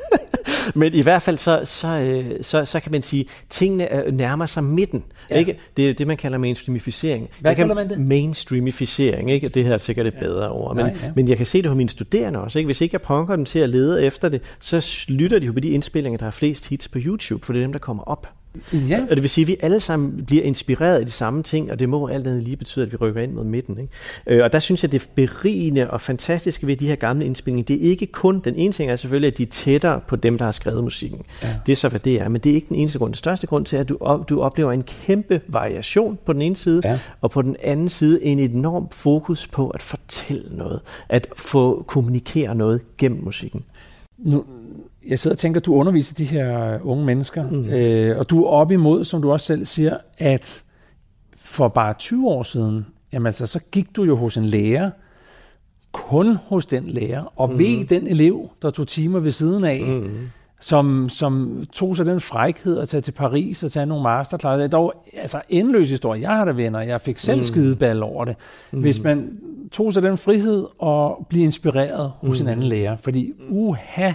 [0.75, 4.47] Men i hvert fald så, så, øh, så, så kan man sige, at tingene nærmer
[4.47, 5.05] sig midten.
[5.31, 5.39] Ja.
[5.39, 5.59] Ikke?
[5.77, 7.29] Det er det, man kalder mainstreamificering.
[7.41, 8.01] Hvad kalder man det?
[8.01, 9.31] Mainstreamificering.
[9.31, 9.49] Ikke?
[9.49, 10.21] Det her er sikkert et ja.
[10.21, 10.77] bedre ord.
[10.77, 11.13] Men, Nej, ja.
[11.17, 12.59] men jeg kan se det på mine studerende også.
[12.59, 12.67] Ikke?
[12.67, 15.61] Hvis ikke jeg punker dem til at lede efter det, så lytter de jo på
[15.61, 18.38] de indspillinger, der har flest hits på YouTube, for det er dem, der kommer op.
[18.73, 19.03] Ja.
[19.11, 21.79] Og det vil sige, at vi alle sammen bliver inspireret af de samme ting, og
[21.79, 23.79] det må alt andet lige betyde, at vi rykker ind mod midten.
[23.79, 23.93] Ikke?
[24.27, 27.87] Øh, og der synes jeg, det berigende og fantastiske ved de her gamle indspilninger, det
[27.87, 30.45] er ikke kun, den ene ting er selvfølgelig, at de er tættere på dem, der
[30.45, 31.23] har skrevet musikken.
[31.43, 31.57] Ja.
[31.67, 33.13] Det er så, hvad det er, men det er ikke den eneste grund.
[33.13, 36.81] Den største grund til, at du, du oplever en kæmpe variation på den ene side,
[36.85, 36.99] ja.
[37.21, 42.55] og på den anden side en enorm fokus på at fortælle noget, at få kommunikere
[42.55, 43.65] noget gennem musikken.
[44.19, 44.45] Nu,
[45.09, 47.65] jeg sidder og tænker, du underviser de her unge mennesker, mm.
[47.65, 50.65] øh, og du er op imod, som du også selv siger, at
[51.37, 54.91] for bare 20 år siden, jamen altså, så gik du jo hos en lærer,
[55.93, 57.59] kun hos den lærer, og mm.
[57.59, 60.29] ved den elev, der tog timer ved siden af, mm.
[60.61, 64.59] som, som tog sig den frækhed at tage til Paris og tage nogle masterclasses.
[64.59, 66.21] Det er dog altså endeløs historie.
[66.21, 67.43] Jeg har da venner, jeg fik selv mm.
[67.43, 68.37] skideball over det.
[68.73, 68.81] Mm.
[68.81, 69.39] Hvis man
[69.73, 72.47] tog sig den frihed og blive inspireret hos mm.
[72.47, 74.13] en anden lærer, fordi uha,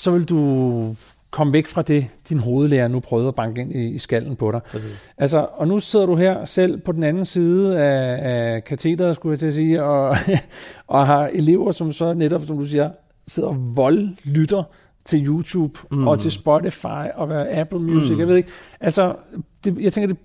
[0.00, 0.94] så vil du
[1.30, 4.50] komme væk fra det, din hovedlærer nu prøvede at banke ind i, i skallen på
[4.52, 4.60] dig.
[4.70, 5.08] Præcis.
[5.18, 9.32] Altså, og nu sidder du her selv på den anden side af, af katedret, skulle
[9.32, 10.16] jeg til at sige, og,
[10.86, 12.90] og har elever, som så netop, som du siger,
[13.26, 14.62] sidder og voldlytter
[15.04, 16.06] til YouTube mm.
[16.08, 18.20] og til Spotify og Apple Music, mm.
[18.20, 18.50] jeg ved ikke.
[18.80, 19.14] Altså,
[19.64, 20.16] det, jeg tænker, det,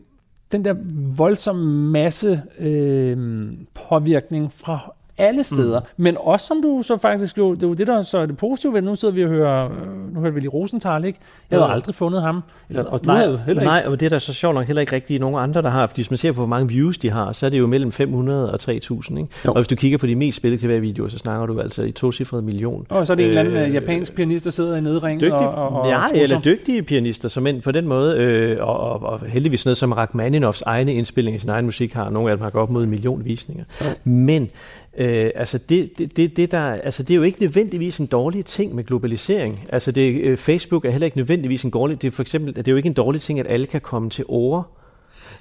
[0.51, 0.75] den der
[1.15, 5.79] voldsomme masse øh, påvirkning fra alle steder.
[5.79, 6.03] Mm.
[6.03, 8.37] Men også som du så faktisk jo, det er jo det, der så er det
[8.37, 11.19] positive ved, nu sidder vi og hører, øh, nu hører vi lige Rosenthal, ikke?
[11.51, 12.43] Jeg havde aldrig fundet ham.
[12.69, 13.69] Eller, og du nej, havde heller ikke.
[13.69, 15.85] Nej, og det er der så sjovt nok heller ikke rigtig nogen andre, der har.
[15.85, 17.91] Fordi hvis man ser på, hvor mange views de har, så er det jo mellem
[17.91, 19.19] 500 og 3000.
[19.19, 19.31] Ikke?
[19.47, 22.11] Og hvis du kigger på de mest spillede TV-videoer, så snakker du altså i to
[22.11, 22.85] cifrede million.
[22.89, 25.21] Og så er det øh, en eller anden øh, japansk pianist, der sidder i nedring
[25.21, 26.23] dygtig, og, og, og ja, trusser.
[26.23, 29.91] eller dygtige pianister, som end på den måde, øh, og, og, og heldigvis noget som
[29.91, 32.83] Rachmaninoffs egne indspillinger i sin egen musik har, nogle af dem har gået op mod
[32.83, 33.63] en million visninger.
[33.81, 33.89] Jo.
[34.03, 34.49] Men
[34.97, 38.45] Øh, altså det, det, det, det, der, altså det er jo ikke nødvendigvis en dårlig
[38.45, 39.65] ting med globalisering.
[39.69, 42.67] Altså det, øh, Facebook er heller ikke nødvendigvis en dårlig det er for eksempel det
[42.67, 44.77] er jo ikke en dårlig ting, at alle kan komme til ord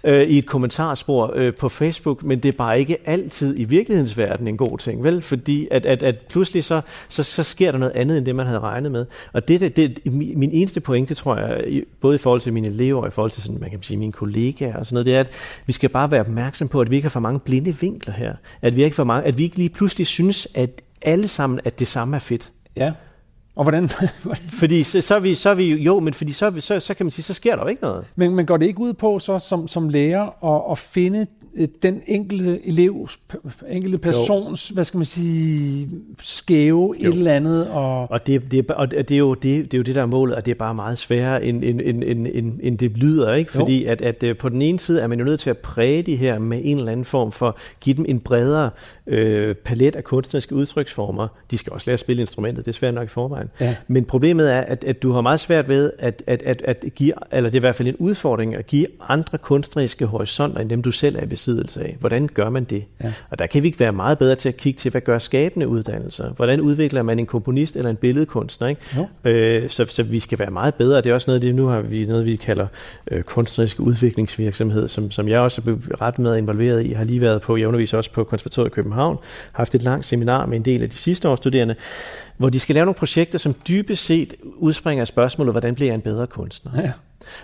[0.05, 4.19] øh, i et kommentarspor øh, på Facebook, men det er bare ikke altid i virkelighedens
[4.19, 5.23] verden en god ting, vel?
[5.23, 8.47] Fordi at, at, at pludselig så, så, så sker der noget andet, end det man
[8.47, 9.07] havde regnet med.
[9.33, 13.03] Og det, det, det min eneste pointe, tror jeg, både i forhold til mine elever
[13.03, 15.21] og i forhold til sådan, man kan sige, mine kollegaer og sådan noget, det er,
[15.21, 15.31] at
[15.67, 18.35] vi skal bare være opmærksom på, at vi ikke har for mange blinde vinkler her.
[18.63, 21.79] At vi ikke, for mange, at vi ikke lige pludselig synes, at alle sammen, at
[21.79, 22.51] det samme er fedt.
[22.77, 22.93] Ja.
[23.57, 23.89] Og hvordan,
[24.61, 27.07] Fordi så, så, er vi, så er vi jo, men fordi så, så, så kan
[27.07, 28.07] man sige, så sker der jo ikke noget.
[28.17, 31.27] men, men går det ikke ud på så som, som lærer at, at finde
[31.83, 33.19] den enkelte elevs,
[33.71, 35.89] enkelte persons, hvad skal man sige,
[36.21, 37.11] skæve Jo.
[37.11, 39.79] et eller andet, og Og det, det, er- og det, er jo, det, det er
[39.79, 42.27] jo det, der er målet, og det er bare meget sværere, end, end, end, end,
[42.33, 43.35] end, end det lyder.
[43.35, 43.51] ikke?
[43.55, 43.59] Jo.
[43.61, 46.03] Fordi at, at øh, på den ene side er man jo nødt til at præge
[46.03, 48.71] de her med en eller anden form for, give dem en bredere
[49.07, 51.29] øh, palet af kunstneriske udtryksformer.
[51.51, 53.49] De skal også lære at spille instrumentet, det er svært nok i forvejen.
[53.61, 53.77] Ja.
[53.89, 57.13] Men problemet er, at, at du har meget svært ved at, at, at, at give,
[57.33, 60.83] eller det er i hvert fald en udfordring, at give andre kunstneriske horisonter, end dem
[60.83, 61.97] du selv er i besiddelse af.
[62.01, 62.85] Hvordan gør man det?
[63.03, 63.13] Ja.
[63.31, 65.69] Og der kan vi ikke være meget bedre til at kigge til, hvad gør skabende
[65.69, 66.31] uddannelser?
[66.33, 68.69] Hvordan udvikler man en komponist eller en billedkunstner?
[68.69, 68.81] Ikke?
[68.97, 69.31] Jo.
[69.31, 71.01] Øh, så, så vi skal være meget bedre.
[71.01, 72.67] Det er også noget, det nu har vi noget, vi kalder
[73.11, 76.91] øh, kunstnerisk udviklingsvirksomhed, som, som jeg også er ret med involveret i.
[76.91, 79.19] Jeg har lige været på, jeg underviser også på Konservatoriet i København,
[79.53, 81.75] haft et langt seminar med en del af de sidste års studerende,
[82.37, 85.95] hvor de skal lave nogle projekter, som dybest set udspringer af spørgsmålet, hvordan bliver jeg
[85.95, 86.73] en bedre kunstner?
[86.83, 86.93] ja.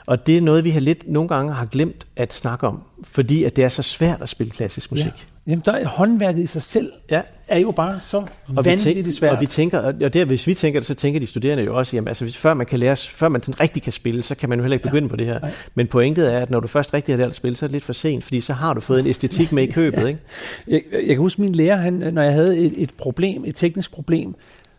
[0.06, 3.44] Og det er noget, vi har lidt nogle gange har glemt at snakke om, fordi
[3.44, 5.06] at det er så svært at spille klassisk musik.
[5.06, 5.10] Ja.
[5.46, 7.20] Jamen, der er håndværket i sig selv Ja.
[7.48, 9.32] er jo bare så Og vi, vanvittigt tænker, svært.
[9.34, 11.96] og vi tænker, og der, hvis vi tænker det, så tænker de studerende jo også,
[11.96, 14.48] jamen altså, hvis, før man kan lære, før man sådan rigtig kan spille, så kan
[14.48, 15.08] man jo heller ikke begynde ja.
[15.10, 15.40] på det her.
[15.40, 15.50] Nej.
[15.74, 17.72] Men pointet er, at når du først rigtig har lært at spille, så er det
[17.72, 20.20] lidt for sent, fordi så har du fået en æstetik med i købet, ikke?
[20.68, 23.92] Jeg, jeg kan huske min lærer, han, når jeg havde et, et problem, et teknisk
[23.92, 24.34] problem,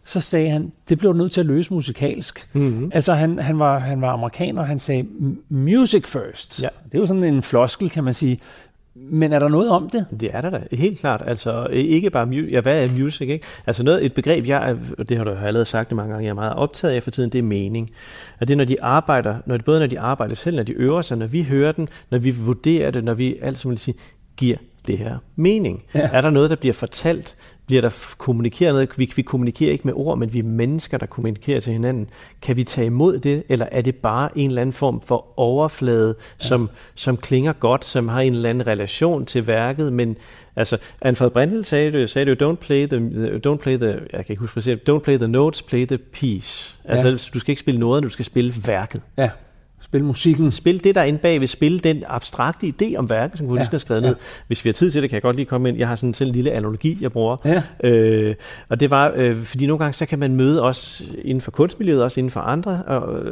[0.05, 2.49] så sagde han, det blev nødt til at løse musikalsk.
[2.53, 2.91] Mm-hmm.
[2.93, 6.61] Altså han, han, var, han var amerikaner, han sagde, "M- music first.
[6.63, 6.67] Ja.
[6.85, 8.39] Det er jo sådan en floskel, kan man sige.
[8.95, 10.05] Men er der noget om det?
[10.19, 11.23] Det er der da, helt klart.
[11.27, 13.45] Altså ikke bare mu- ja, hvad er music, ikke?
[13.67, 16.23] Altså noget, et begreb, jeg er, og det har du allerede sagt det mange gange,
[16.25, 17.91] jeg er meget optaget af for tiden, det er mening.
[18.39, 20.71] Og det er, når de arbejder, når det, både når de arbejder selv, når de
[20.71, 23.77] øver sig, når vi hører den, når vi vurderer det, når vi alt som vil
[23.77, 23.95] sige,
[24.37, 25.83] giver det her mening.
[25.95, 26.09] Ja.
[26.13, 27.35] Er der noget, der bliver fortalt?
[27.71, 28.89] Bliver der kommunikeret noget?
[28.97, 32.09] Vi, vi kommunikerer ikke med ord, men vi er mennesker, der kommunikerer til hinanden.
[32.41, 36.15] Kan vi tage imod det, eller er det bare en eller anden form for overflade,
[36.41, 36.47] ja.
[36.47, 40.17] som, som klinger godt, som har en eller anden relation til værket, men
[40.55, 42.97] altså, Anfred Brindel sagde det, sagde det jo, don't play the,
[43.47, 46.77] don't play the, jeg kan ikke huske, don't play the notes, play the piece.
[46.85, 47.13] Altså, ja.
[47.33, 49.01] du skal ikke spille noget, du skal spille værket.
[49.17, 49.29] Ja,
[49.91, 50.51] spil musikken.
[50.51, 53.75] Spil det der inde bag ved, spil den abstrakte idé om værket, som komponisten Ja,
[53.75, 54.07] har skrevet ja.
[54.07, 54.15] ned.
[54.47, 55.77] Hvis vi har tid til det, kan jeg godt lige komme ind.
[55.77, 57.37] Jeg har sådan selv en lille analogi, jeg bruger.
[57.45, 57.63] Ja.
[57.89, 58.35] Øh,
[58.69, 62.03] og det var, øh, fordi nogle gange så kan man møde os inden for kunstmiljøet,
[62.03, 63.25] også inden for andre øh,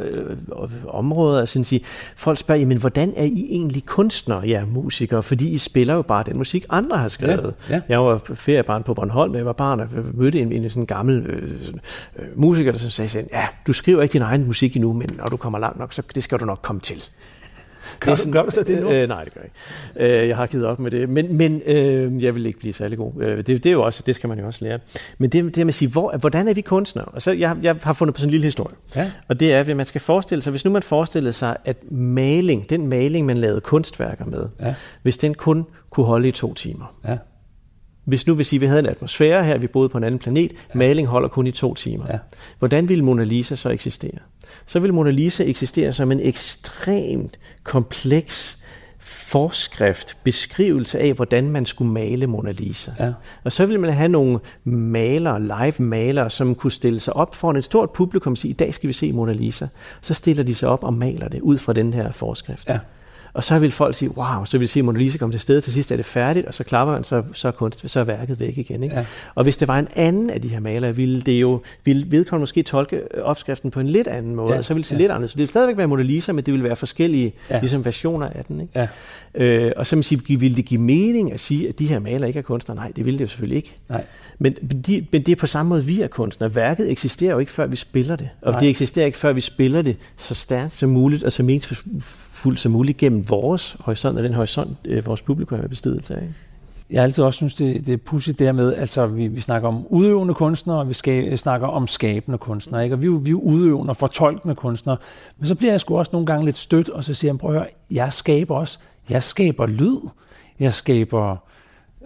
[0.61, 1.81] øh, områder, og sådan sige,
[2.15, 6.23] folk spørger, jamen hvordan er I egentlig kunstnere, ja, musikere, fordi I spiller jo bare
[6.23, 7.53] den musik, andre har skrevet.
[7.69, 7.81] Ja, ja.
[7.89, 11.61] Jeg var feriebarn på Bornholm, jeg var barn, og mødte en, en sådan gammel øh,
[11.61, 11.81] sådan,
[12.19, 15.25] øh, musiker, der sagde sådan, ja, du skriver ikke din egen musik endnu, men når
[15.25, 17.03] du kommer langt nok, så det skal du nok komme til.
[17.99, 18.89] Gør, du, gør du så det nu?
[18.91, 19.49] Øh, nej, det gør jeg
[19.95, 20.21] ikke.
[20.21, 21.09] Øh, jeg har givet op med det.
[21.09, 23.11] Men, men øh, jeg vil ikke blive særlig god.
[23.21, 24.79] Øh, det, det, er jo også, det skal man jo også lære.
[25.17, 27.05] Men det, det med at sige, hvor, hvordan er vi kunstnere?
[27.05, 28.75] Og så, jeg, jeg har fundet på sådan en lille historie.
[28.95, 29.11] Ja.
[29.27, 32.69] Og det er, at man skal forestille sig, hvis nu man forestillede sig, at maling,
[32.69, 34.75] den maling, man lavede kunstværker med, Ja.
[35.01, 36.95] hvis den kun kunne holde i to timer.
[37.07, 37.17] Ja.
[38.05, 40.19] Hvis nu vil sige, at vi havde en atmosfære her, vi boede på en anden
[40.19, 40.77] planet, ja.
[40.77, 42.05] maling holder kun i to timer.
[42.09, 42.17] Ja.
[42.59, 44.17] Hvordan ville Mona Lisa så eksistere?
[44.65, 48.59] Så ville Mona Lisa eksistere som en ekstremt kompleks
[48.99, 52.91] forskrift, beskrivelse af, hvordan man skulle male Mona Lisa.
[52.99, 53.13] Ja.
[53.43, 57.63] Og så ville man have nogle malere, live-malere, som kunne stille sig op foran et
[57.63, 59.67] stort publikum og sige, i dag skal vi se Mona Lisa.
[60.01, 62.69] Så stiller de sig op og maler det ud fra den her forskrift.
[62.69, 62.79] Ja.
[63.33, 65.73] Og så vil folk sige, wow, så vil sige, Mona Lisa komme til stedet, til
[65.73, 68.57] sidst er det færdigt, og så klapper man, så, så, kunst, så er værket væk
[68.57, 68.83] igen.
[68.83, 68.95] Ikke?
[68.95, 69.05] Ja.
[69.35, 72.41] Og hvis det var en anden af de her malere, ville det jo, ville vedkommende
[72.41, 74.57] måske tolke opskriften på en lidt anden måde, Ja.
[74.57, 74.99] og så ville det se Ja.
[75.01, 75.29] lidt andet.
[75.29, 77.59] Så det ville stadigvæk være Mona Lisa, men det ville være forskellige Ja.
[77.59, 78.61] ligesom versioner af den.
[78.61, 78.73] Ikke?
[78.79, 78.87] Ja.
[79.35, 82.27] Øh, og så man sige, ville det give mening at sige, at de her malere
[82.27, 82.75] ikke er kunstnere?
[82.75, 83.75] Nej, det ville det jo selvfølgelig ikke.
[83.89, 84.03] Nej.
[84.39, 86.55] Men, men de, men det er på samme måde, vi er kunstnere.
[86.55, 88.29] Værket eksisterer jo ikke, før vi spiller det.
[88.41, 88.59] Og Nej.
[88.59, 92.03] det eksisterer ikke, før vi spiller det så stærkt som muligt, og så meningsfuldt
[92.57, 95.67] som muligt gennem vores horisont, og den horisont, øh, vores publikum er i
[96.11, 96.21] af.
[96.21, 96.33] ikke?
[96.89, 99.85] Jeg har altid også synes, det, det er pudsigt dermed, altså vi, vi snakker om
[99.89, 102.95] udøvende kunstnere, og vi skal, øh, snakker om skabende kunstnere, ikke?
[102.95, 104.97] og vi, er jo- vi er udøvende og fortolkende kunstnere,
[105.37, 107.51] men så bliver jeg sgu også nogle gange lidt stødt, og så siger jeg, prøv
[107.51, 108.77] at høre, jeg skaber også,
[109.09, 109.97] jeg skaber lyd,
[110.59, 111.37] jeg skaber,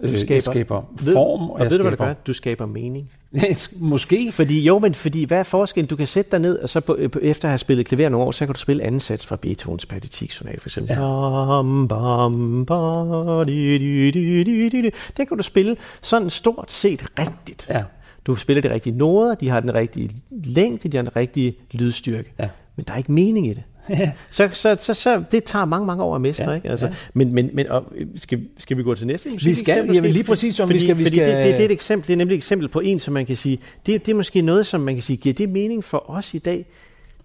[0.02, 2.14] øh, jeg skaber- skaber form, Og jeg ved du, hvad det skaber, gør?
[2.26, 3.10] Du skaber mening.
[3.90, 5.88] Måske, Fordi, jo, men fordi, hvad er forskellen?
[5.88, 8.26] Du kan sætte dig ned, og så på, på, efter at have spillet klaver nogle
[8.26, 10.92] år, så kan du spille anden sats fra Beethovens Patetik-sonat, for eksempel.
[10.96, 11.00] Ja.
[11.00, 14.90] Bam, bam, ba, di, di, di, di, di, di.
[15.16, 17.66] Det kan du spille sådan stort set rigtigt.
[17.70, 17.82] ja,
[18.26, 22.32] Du spiller de rigtige noder, de har den rigtige længde, de har den rigtige lydstyrke.
[22.38, 22.48] Ja.
[22.76, 23.62] Men der er ikke mening i det.
[24.30, 26.70] Så, så, så, så det tager mange, mange år at mestre, Ja, ikke?
[26.70, 26.92] Altså, ja.
[27.14, 27.84] Men, men, men og,
[28.16, 29.30] skal, skal vi gå til næste?
[29.44, 31.60] Vi skal- jamen, lige præcis, om vi fordi, skal- vi fordi skal- Det, det, det,
[31.60, 34.06] er et eksempel, det er nemlig et eksempel på en, som man kan sige, det,
[34.06, 36.66] det er måske noget, som man kan sige, giver det mening for os i dag?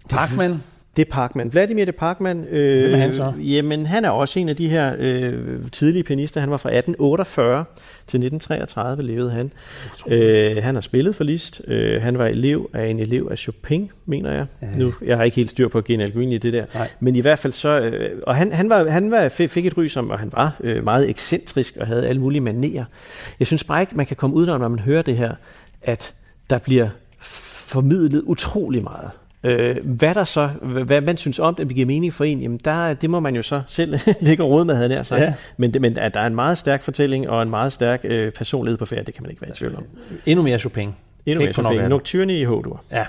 [0.08, 0.62] Parkman,
[0.96, 1.52] Det er Parkman.
[1.52, 2.44] Vladimir de Parkman.
[2.44, 3.32] Øh, Hvem er han så?
[3.38, 5.34] Jamen, han er også en af de her øh,
[5.72, 6.40] tidlige pianister.
[6.40, 7.64] Han var fra 1848
[8.06, 9.52] til 1933 levede han.
[10.08, 11.62] Øh, han har spillet for Liszt.
[11.66, 14.46] Øh, han var elev af en elev af Chopin, mener jeg.
[14.62, 14.66] Ja.
[14.76, 16.64] Nu, jeg har ikke helt styr på genealogien i det der.
[16.74, 16.88] Nej.
[17.00, 17.80] Men i hvert fald så...
[17.80, 20.84] Øh, og han, han, var, han var, fik et ry som, og han var øh,
[20.84, 22.84] meget ekscentrisk og havde alle mulige manerer.
[23.38, 25.34] Jeg synes bare ikke, man kan komme ud af, når man hører det her,
[25.82, 26.14] at
[26.50, 26.88] der bliver
[27.20, 29.10] formidlet utrolig meget.
[29.44, 30.46] Øh, hvad der så,
[30.84, 33.42] hvad man synes om det, giver mening for en, jamen der, det må man jo
[33.42, 35.22] så selv lægge råd med, havde nær sagt.
[35.22, 35.34] Ja.
[35.56, 38.78] Men, men at der er en meget stærk fortælling og en meget stærk øh, personlighed
[38.78, 39.84] på færd, det kan man ikke være i tvivl om.
[40.26, 40.94] endnu mere Chopin.
[41.26, 41.80] Endnu mere Chopin.
[41.80, 42.82] Nocturne i H-dur.
[42.92, 43.04] Ja.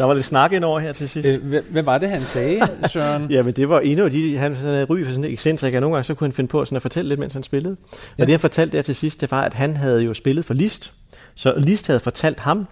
[0.00, 1.28] Der var lidt snak ind over her til sidst.
[1.42, 2.60] Øh, hvad, hvad var det, han sagde,
[2.92, 3.30] Søren?
[3.30, 5.78] Ja, men det var endnu af de, han sådan havde ry for sådan en ekscentriker,
[5.78, 7.76] og nogle gange så kunne han finde på sådan at fortælle lidt, mens han spillede.
[7.92, 8.22] Og Ja.
[8.24, 10.94] det han fortalte der til sidst, det var, at han havde jo spillet for Liszt,
[11.34, 12.66] så Liszt havde fortalt ham,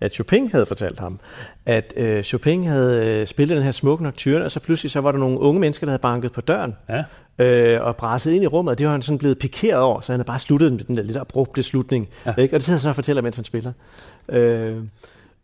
[0.00, 1.20] at Chopin havde fortalt ham,
[1.66, 5.12] at øh, Chopin havde øh, spillet den her smukke nocturne, og så pludselig så var
[5.12, 6.74] der nogle unge mennesker, der havde banket på døren,
[7.38, 7.44] Ja.
[7.44, 10.12] øh, og brasset ind i rummet, og det var han sådan blevet pikeret over, så
[10.12, 12.08] han havde bare sluttet med den der lidt abrupte slutning.
[12.26, 12.34] Ja.
[12.38, 12.54] Ikke?
[12.56, 13.72] Og det sidder han så og fortæller, mens han spiller.
[14.28, 14.76] Øh,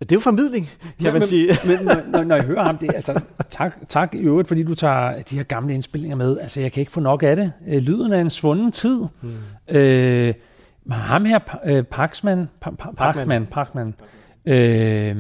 [0.01, 1.59] det er jo formidling, kan men, man sige.
[1.65, 4.75] Men, men når, når, jeg hører ham, det, altså, tak, tak i øvrigt, fordi du
[4.75, 6.39] tager de her gamle indspilninger med.
[6.39, 7.53] Altså, jeg kan ikke få nok af det.
[7.69, 9.01] Øh, lyden af en svunden tid.
[9.23, 9.77] Mm.
[9.77, 10.35] Øh,
[10.85, 13.95] men ham her, øh, Paxman, pa, pa, Parkman, Parkman,
[14.47, 15.17] øh,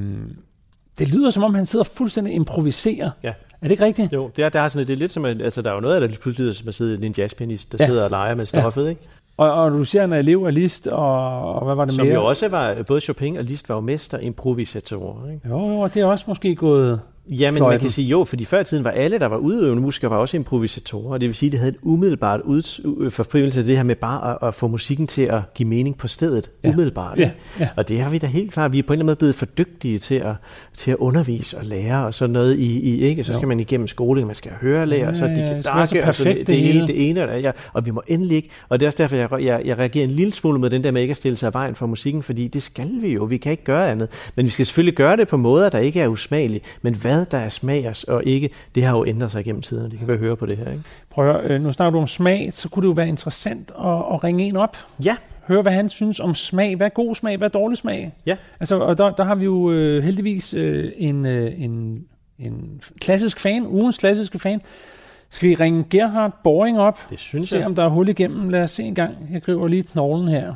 [0.98, 3.10] det lyder som om, han sidder fuldstændig improviserer.
[3.22, 3.28] Ja.
[3.28, 4.12] Er det ikke rigtigt?
[4.12, 5.80] Jo, det er, der er sådan, det er lidt som, at, altså der er jo
[5.80, 7.84] noget af det, der pludselig lyder som at sidde en jazzpianist, der Ja.
[7.84, 7.88] ja.
[7.88, 8.88] sidder og leger med stoffet, ja.
[8.88, 9.02] ikke?
[9.40, 12.14] Og, og du siger, han er Liszt, og, og hvad var det Som mere?
[12.14, 15.48] jo også var, både Chopin og Liszt var jo mester improvisatorer, ikke?
[15.48, 17.00] Jo, jo, og det er også måske gået...
[17.30, 19.82] Ja, men man kan sige jo, fordi før i tiden var alle, der var udøvende
[19.82, 21.18] musikere, var også improvisatorer.
[21.18, 24.30] Det vil sige, at det havde et umiddelbart ud, forfølgelse af det her med bare
[24.32, 26.50] at, at, få musikken til at give mening på stedet.
[26.64, 26.68] Ja.
[26.68, 26.74] Ja.
[26.74, 27.18] Umiddelbart.
[27.18, 27.68] Ja, ja.
[27.76, 28.72] Og det har vi da helt klart.
[28.72, 30.34] Vi er på en eller anden måde blevet for dygtige til at,
[30.74, 33.24] til at undervise og lære og sådan noget i, i ikke?
[33.24, 33.38] Så Jo.
[33.38, 35.76] skal man igennem skoling, man skal høre lære, og så Ja, de ja, det skal
[35.76, 36.86] være så perfekt, det, det hele.
[36.86, 38.48] det ene, og, ja, og vi må endelig ikke.
[38.68, 40.90] Og det er også derfor, jeg, jeg, jeg reagerer en lille smule med den der
[40.90, 43.24] med ikke at stille sig af vejen for musikken, fordi det skal vi jo.
[43.24, 44.08] Vi kan ikke gøre andet.
[44.36, 46.60] Men vi skal selvfølgelig gøre det på måder, der ikke er usmagelige.
[46.82, 49.90] Men hvad der er smag os og ikke, det har jo ændret sig gennem tiden.
[49.90, 50.70] Det kan vi høre på det her.
[50.70, 50.82] Ikke?
[51.10, 53.86] Prøv at øh, nu snakker du om smag, så kunne det jo være interessant at,
[54.12, 54.76] at ringe en op.
[55.04, 55.16] Ja,
[55.48, 56.76] Høre, hvad han synes om smag.
[56.76, 58.12] Hvad er god smag, hvad er dårlig smag?
[58.26, 58.36] Ja.
[58.60, 62.04] Altså, og der, der har vi jo øh, heldigvis øh, en, øh, en,
[62.38, 64.60] en klassisk fan, ugens klassiske fan.
[65.30, 67.00] Skal vi ringe Gerhard Boring op?
[67.10, 67.66] det synes Se jeg.
[67.66, 68.48] om der er hul igennem.
[68.48, 69.14] Lad os se en gang.
[69.32, 70.54] Jeg griber lige knoglen her.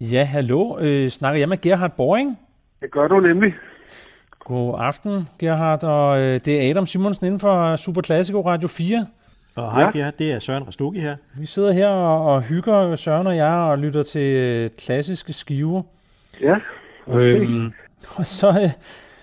[0.00, 0.78] Ja, hallo.
[0.78, 2.38] Øh, snakker jeg med Gerhard Boring?
[2.80, 3.54] Det gør du nemlig.
[4.38, 5.84] God aften, Gerhard.
[5.84, 9.06] Og øh, det er Adam Simonsen inden for Super Classico Radio 4.
[9.54, 10.10] Og hej, ja.
[10.18, 11.16] det er Søren Rastugi her.
[11.34, 15.82] Vi sidder her og, og hygger, Søren og jeg, og lytter til øh, klassiske skiver.
[16.40, 16.56] Ja.
[17.06, 17.20] Okay.
[17.20, 17.72] Øhm,
[18.16, 18.70] og så, øh,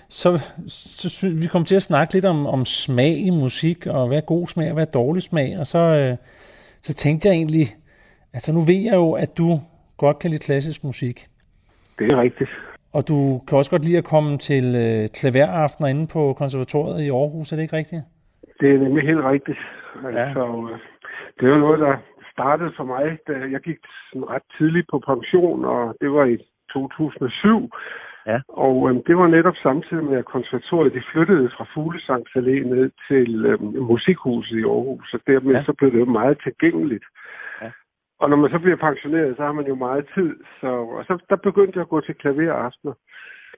[0.10, 4.08] så, så synes vi kom til at snakke lidt om, om smag i musik, og
[4.08, 5.60] hvad er god smag, og hvad er dårlig smag.
[5.60, 6.18] Og så, øh,
[6.82, 7.68] så tænkte jeg egentlig,
[8.34, 9.60] altså nu ved jeg jo, at du
[9.98, 11.18] godt kan lide klassisk musik.
[12.00, 12.50] Det er rigtigt.
[12.94, 17.10] Og du kan også godt lide at komme til øh, klaveraftener inde på konservatoriet i
[17.10, 18.02] Aarhus, er det ikke rigtigt?
[18.60, 19.60] Det er nemlig helt rigtigt.
[20.04, 20.08] Ja.
[20.08, 20.80] Altså, øh,
[21.40, 21.96] det var noget, der
[22.32, 23.78] startede for mig, da jeg gik
[24.10, 26.38] sådan ret tidligt på pension, og det var i
[26.74, 27.70] 2007.
[28.28, 28.40] Ja.
[28.48, 32.92] Og øh, det var netop samtidig med, at konservatoriet de flyttede fra Fuglsangs Allé ned
[33.10, 35.58] til øh, Musikhuset i Aarhus, og dermed Ja.
[35.58, 35.66] ja.
[35.66, 37.06] så blev det jo meget tilgængeligt.
[38.20, 40.36] Og når man så bliver pensioneret, så har man jo meget tid.
[40.62, 42.94] Så, og så der begyndte jeg at gå til klaveraftener.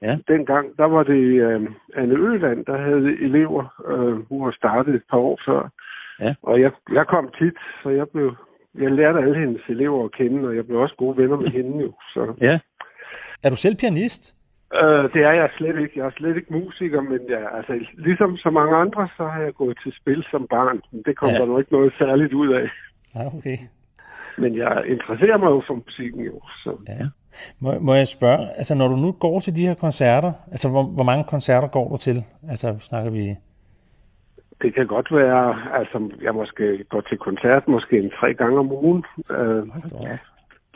[0.02, 0.18] Ja.
[0.28, 1.60] Dengang, der var det øh,
[1.94, 3.64] Anne Øland, der havde elever.
[3.88, 5.68] Øh, hun var startet et par år før.
[6.20, 6.34] Ja.
[6.42, 8.34] Og jeg, jeg kom tit, så jeg blev
[8.78, 11.82] jeg lærte alle hendes elever at kende, og jeg blev også gode venner med hende
[11.84, 11.92] jo.
[12.14, 12.58] Så, Ja.
[13.42, 14.34] Er du selv pianist?
[14.74, 15.92] øh, det er jeg slet ikke.
[15.98, 19.54] Jeg er slet ikke musiker, men jeg, altså, ligesom så mange andre, så har jeg
[19.54, 20.80] gået til spil som barn.
[20.92, 21.34] Men det kom Ja.
[21.34, 21.40] ja.
[21.40, 22.68] der nu ikke noget særligt ud af.
[23.14, 23.58] Ja, okay.
[24.38, 26.40] Men jeg interesserer mig jo for musikken jo.
[26.64, 26.72] Så.
[26.88, 27.06] Ja.
[27.60, 30.82] Må, må jeg spørge, altså når du nu går til de her koncerter, altså hvor,
[30.82, 32.24] hvor mange koncerter går du til?
[32.50, 33.36] Altså snakker vi...
[34.62, 38.72] Det kan godt være, altså jeg måske går til koncert måske en tre gange om
[38.72, 39.04] ugen.
[39.30, 39.66] Øh.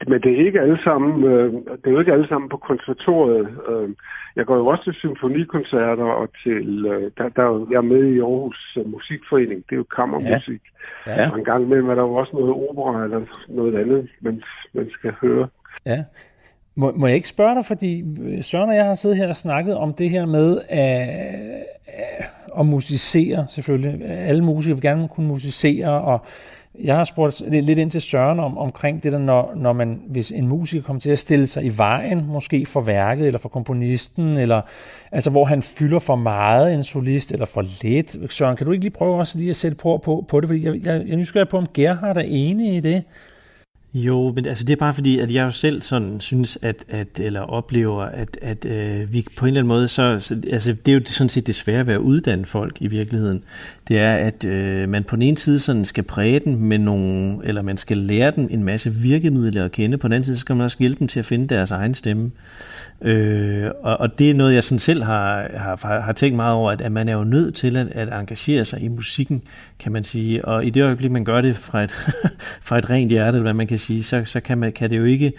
[0.06, 3.48] Men det er ikke alle sammen, øh, det er jo ikke alle sammen på konservatoriet.
[3.68, 3.88] Øh,
[4.36, 7.80] jeg går jo også til symfonikoncerter og til, øh, der, der, er jo- jeg er
[7.94, 10.62] med i Aarhus øh, Musikforening, det er jo kammermusik.
[11.06, 11.30] Ja.
[11.30, 14.42] Og en gang imellem er der jo også noget opera eller noget andet, man,
[14.72, 15.48] man skal høre.
[15.86, 16.04] Ja.
[16.74, 19.36] Må, må jeg ikke spørge dig, fordi øh, Søren og jeg har siddet her og
[19.36, 21.08] snakket om det her med at,
[21.86, 22.24] at,
[22.58, 24.04] at musicere selvfølgelig.
[24.04, 26.20] Alle musikere vil gerne kunne musicere, og
[26.80, 30.30] jeg har spurgt lidt ind til Søren om, omkring det der, når, når man, hvis
[30.30, 34.36] en musiker kommer til at stille sig i vejen, måske for værket eller for komponisten,
[34.36, 34.60] eller
[35.12, 38.32] altså hvor han fylder for meget en solist, eller for lidt.
[38.32, 40.64] Søren, kan du ikke lige prøve også lige at sætte på, på, på det, fordi
[40.64, 43.02] jeg, jeg, jeg nysgerrig på, om Gerhard er enig i det?
[43.94, 47.20] Jo, men altså det er bare fordi, at jeg jo selv sådan synes, at, at
[47.20, 50.92] eller oplever, at, at øh, vi på en eller anden måde, så, så altså det
[50.92, 53.44] er jo sådan set det svære ved at uddanne folk i virkeligheden.
[53.88, 57.38] Det er, at øh, man på den ene side sådan skal præge dem med nogle,
[57.44, 60.40] eller man skal lære dem en masse virkemidler at kende, på den anden side så
[60.40, 62.30] skal man også hjælpe dem til at finde deres egen stemme.
[63.02, 66.70] Øh, og, og det er noget, jeg sådan selv har, har, har tænkt meget over,
[66.70, 69.42] at, at man er jo nødt til at, at engagere sig i musikken,
[69.78, 70.44] kan man sige.
[70.44, 71.90] Og i det øjeblik, man gør det fra et,
[72.68, 74.98] fra et rent hjerte, eller hvad man kan sige, så, så kan, man, kan det
[74.98, 75.32] jo ikke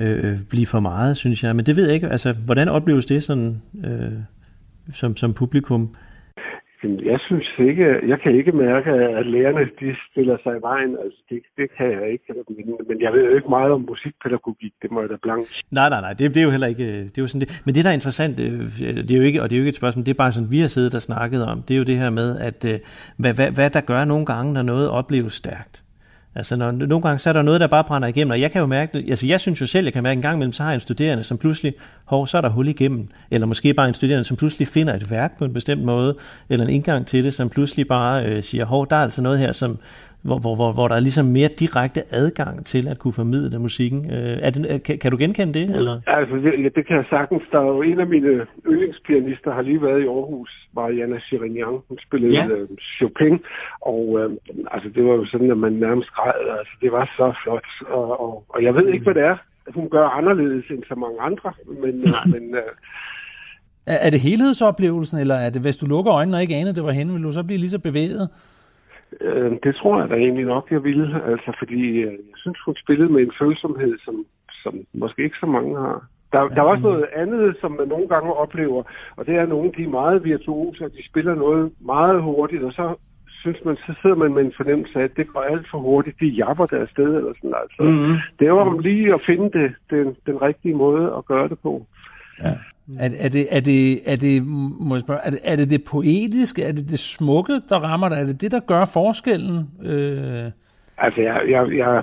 [0.00, 1.56] øh, blive for meget, synes jeg.
[1.56, 2.08] Men det ved jeg ikke.
[2.08, 4.18] Altså, hvordan opleves det sådan, øh,
[4.92, 5.82] som, som publikum?
[6.82, 10.96] Jamen, Jeg synes ikke, jeg kan ikke mærke, at lærerne de stiller sig i vejen.
[11.04, 12.24] Altså, det, det kan jeg ikke.
[12.56, 15.48] Men, men jeg ved jo ikke meget om musikpædagogik, det må jeg da blankt.
[15.70, 17.62] Nej, nej, nej, det, det er jo heller ikke, øh, det er jo sådan det.
[17.64, 18.60] Men det, der er interessant, øh,
[19.06, 20.50] det er jo ikke, og det er jo ikke et spørgsmål, det er bare sådan,
[20.50, 22.78] vi har siddet og snakket om, det er jo det her med, at øh,
[23.18, 25.84] hvad, hvad, hvad der gør nogle gange, når noget opleves stærkt.
[26.34, 28.60] Altså, når, nogle gange så er der noget, der bare brænder igennem, og jeg kan
[28.60, 30.62] jo mærke det, altså jeg synes jo selv, jeg kan mærke en gang imellem, så
[30.62, 31.74] har jeg en studerende, som pludselig,
[32.04, 35.10] hov, så er der hul igennem, eller måske bare en studerende, som pludselig finder et
[35.10, 36.16] værk på en bestemt måde,
[36.48, 39.38] eller en indgang til det, som pludselig bare øh, siger, hov, der er altså noget
[39.38, 39.78] her, som,
[40.22, 44.10] hvor, hvor, hvor, hvor der er ligesom mere direkte adgang til at kunne formidle musikken.
[44.12, 45.76] Øh, er det, kan, kan du genkende det?
[45.76, 46.00] Eller?
[46.06, 47.42] Altså, det, det kan jeg sagtens.
[47.52, 51.78] Der er jo en af mine yndlingspianister, har lige været i Aarhus, Mariana Chirignan.
[51.88, 52.44] Hun spillede Ja.
[52.44, 52.54] ja.
[52.56, 53.38] øh, Chopin,
[53.80, 54.30] og øh,
[54.74, 56.58] altså, det var jo sådan, at man nærmest græd.
[56.58, 59.36] Altså, det var så flot, og, og, og jeg ved ikke, hvad det er,
[59.74, 61.52] hun gør anderledes end så mange andre,
[61.82, 62.62] men, øh, men øh,
[63.86, 66.84] Er, er det helhedsoplevelsen, eller er det, hvis du lukker øjnene og ikke anede, det
[66.84, 68.28] var hende, vil du så blive lige så bevæget?
[69.20, 71.22] Øh, det tror jeg da egentlig nok, jeg ville.
[71.30, 74.24] Altså, fordi øh, jeg synes, hun spillede med en følsomhed, som,
[74.62, 76.06] som måske ikke så mange har.
[76.32, 78.82] Der, der er også noget andet, som man nogle gange oplever,
[79.16, 82.72] og det er nogle, de er meget virtuose, og de spiller noget meget hurtigt, og
[82.72, 82.94] så
[83.40, 86.20] synes man, så sidder man med en fornemmelse af, at det går alt for hurtigt,
[86.20, 87.82] de japper der sted eller sådan altså.
[87.82, 88.16] Mm-hmm.
[88.38, 91.58] Det er jo om lige at finde det, den, den rigtige måde at gøre det
[91.58, 91.86] på.
[92.42, 92.54] Ja.
[92.90, 93.00] Mm.
[93.00, 94.46] Er, er, det, er, det, er, det,
[94.86, 98.08] må jeg spørge, er, det, er det det poetiske, er det det smukke, der rammer
[98.08, 98.18] dig?
[98.20, 99.68] Er det det, der gør forskellen?
[99.82, 100.50] Øh,
[101.02, 102.02] Altså, jeg, jeg, jeg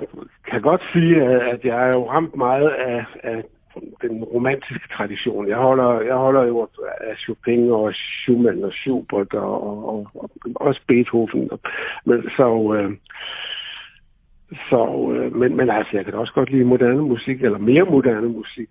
[0.50, 3.42] kan godt sige, at jeg er jo ramt meget af, af
[4.02, 5.48] den romantiske tradition.
[5.48, 6.68] Jeg holder, jeg holder jo
[7.00, 11.50] af Chopin og Schumann og Schubert og, og, og, og også Beethoven.
[12.04, 12.90] Men så, øh,
[14.70, 18.28] så øh, men, men altså, jeg kan også godt lide moderne musik, eller mere moderne
[18.28, 18.68] musik,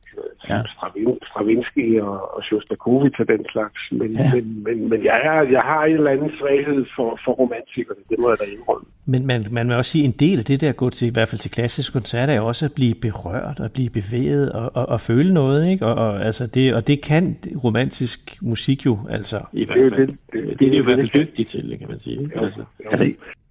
[0.49, 0.55] Ja.
[0.55, 0.61] ja.
[0.73, 3.81] Stravin, Stravinsky og, og Shostakovich og den slags.
[3.91, 4.31] Men, Ja.
[4.35, 8.17] men, men, men jeg, er, jeg har en eller anden svaghed for, for romantikerne, det
[8.21, 8.85] må jeg da indrømme.
[9.05, 11.11] Men man, man vil også sige, en del af det der at gå til, i
[11.13, 14.71] hvert fald til klassisk koncert, er jo også at blive berørt og blive bevæget og,
[14.75, 15.85] og, og føle noget, ikke?
[15.85, 19.89] Og, og, altså det, og det kan romantisk musik jo, altså i hvert Det er
[19.89, 20.07] jo fald.
[20.07, 21.77] det- Det, det- det, det er de jo i det- hvert fald det- dygtige til,
[21.79, 22.21] kan man sige.
[22.21, 22.39] ikke?
[22.39, 22.61] Altså.
[22.91, 23.07] altså,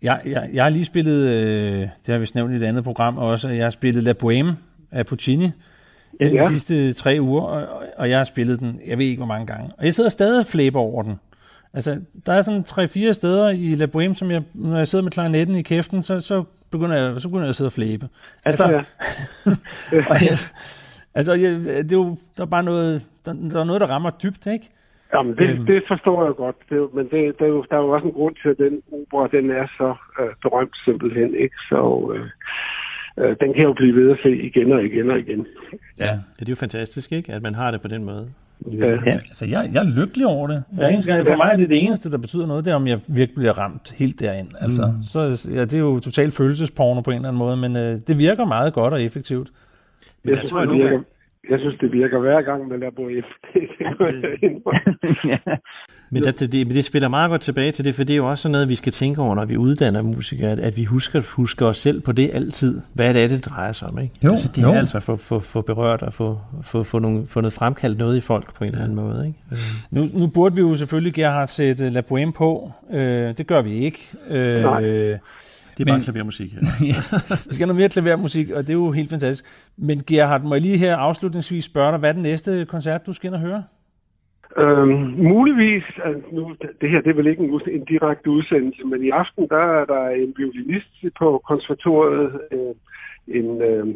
[0.07, 3.18] jeg, jeg, jeg har lige spillet, øh, det har vi nævnt i et andet program
[3.18, 4.52] også, jeg har spillet La Bohème
[4.90, 5.50] af Puccini
[6.20, 6.24] ja.
[6.28, 6.48] de Ja.
[6.48, 9.70] sidste tre uger, og, og jeg har spillet den, jeg ved ikke hvor mange gange.
[9.78, 11.14] Og jeg sidder stadig og flæber over den.
[11.74, 15.12] Altså, der er sådan tre-fire steder i La Bohème, som jeg, når jeg sidder med
[15.12, 18.09] klarinetten i kæften, så, så, begynder jeg, så begynder jeg at sidde og flæbe.
[18.44, 18.80] Altså, Ja.
[20.11, 20.38] og jeg,
[21.14, 24.11] altså jeg, det er jo, der er bare noget, der, der er noget, der rammer
[24.11, 24.70] dybt, ikke?
[25.14, 25.66] Jamen, det, Øhm.
[25.66, 28.12] det forstår jeg godt, det, men det, det er jo, der er jo også en
[28.12, 31.57] grund til, at den opera, den er så øh, berømt simpelthen, ikke?
[31.68, 32.26] Så øh,
[33.24, 35.46] øh, den kan jo blive ved at se igen og igen og igen.
[35.98, 36.04] Ja.
[36.04, 37.32] Ja, det er jo fantastisk, ikke?
[37.32, 38.28] At man har det på den måde.
[38.72, 38.90] Ja.
[38.90, 40.62] Ja, altså jeg, jeg er lykkelig over det.
[40.90, 41.26] Eneste gang.
[41.26, 43.59] For mig er det det eneste, der betyder noget, det er, om jeg virkelig bliver
[43.59, 44.48] ramt helt derind.
[44.61, 45.02] Altså, mm.
[45.02, 48.18] så, ja, det er jo totalt følelsesporno på en eller anden måde, men øh, det
[48.18, 49.48] virker meget godt og effektivt.
[50.22, 51.04] Men Jeg, der tror jeg det nogle virker, gange,
[51.51, 53.28] jeg synes, det virker hver gang med Labo F.
[53.55, 54.97] Det indrømme.
[56.11, 58.42] Men det, det, det spiller meget godt tilbage til det, for det er jo også
[58.42, 61.66] sådan noget, vi skal tænke over, når vi uddanner musikere, at, at vi husker, husker
[61.66, 62.80] os selv på det altid.
[62.94, 64.14] Hvad det er, det drejer sig om, ikke?
[64.24, 64.68] Jo, altså, det jo.
[64.72, 68.16] er altså for, for, for berørt og få, for, for, nogle, få noget fremkaldt noget
[68.16, 69.38] i folk på en eller anden måde, ikke?
[69.53, 69.59] Øh,
[69.90, 72.72] Nu, nu burde vi jo selvfølgelig, Gerhard, sætte La Bohème på.
[72.92, 73.99] Øh, det gør vi ikke.
[74.30, 75.18] Øh, Nej.
[75.76, 76.60] Det er Men- bare klavermusik her.
[77.48, 79.44] vi skal noget mere klavermusik, og det er jo helt fantastisk.
[79.76, 83.12] Men Gerhard, må jeg lige her afslutningsvis spørge dig, hvad er den næste koncert, du
[83.12, 83.64] skal ind og høre?
[84.58, 89.04] Øhm, muligvis, altså, nu, det her det er vel ikke en, en direkte udsendelse, men
[89.04, 92.74] i aften der er der en violinist på konservatoriet, øh,
[93.38, 93.86] en, øh,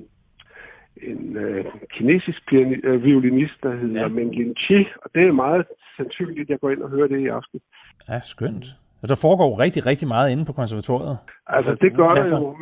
[1.02, 1.64] en øh,
[1.96, 4.02] kinesisk piani- øh, violinist, der hedder Ja.
[4.02, 4.08] ja.
[4.08, 5.64] Menglin Chi, og det er meget
[5.96, 7.60] sandsynligt, at jeg går ind og hører det i aften.
[8.08, 8.66] Ja, skønt.
[9.02, 11.18] Og der foregår rigtig, rigtig meget inde på konservatoriet.
[11.46, 12.56] Altså, det gør der jo.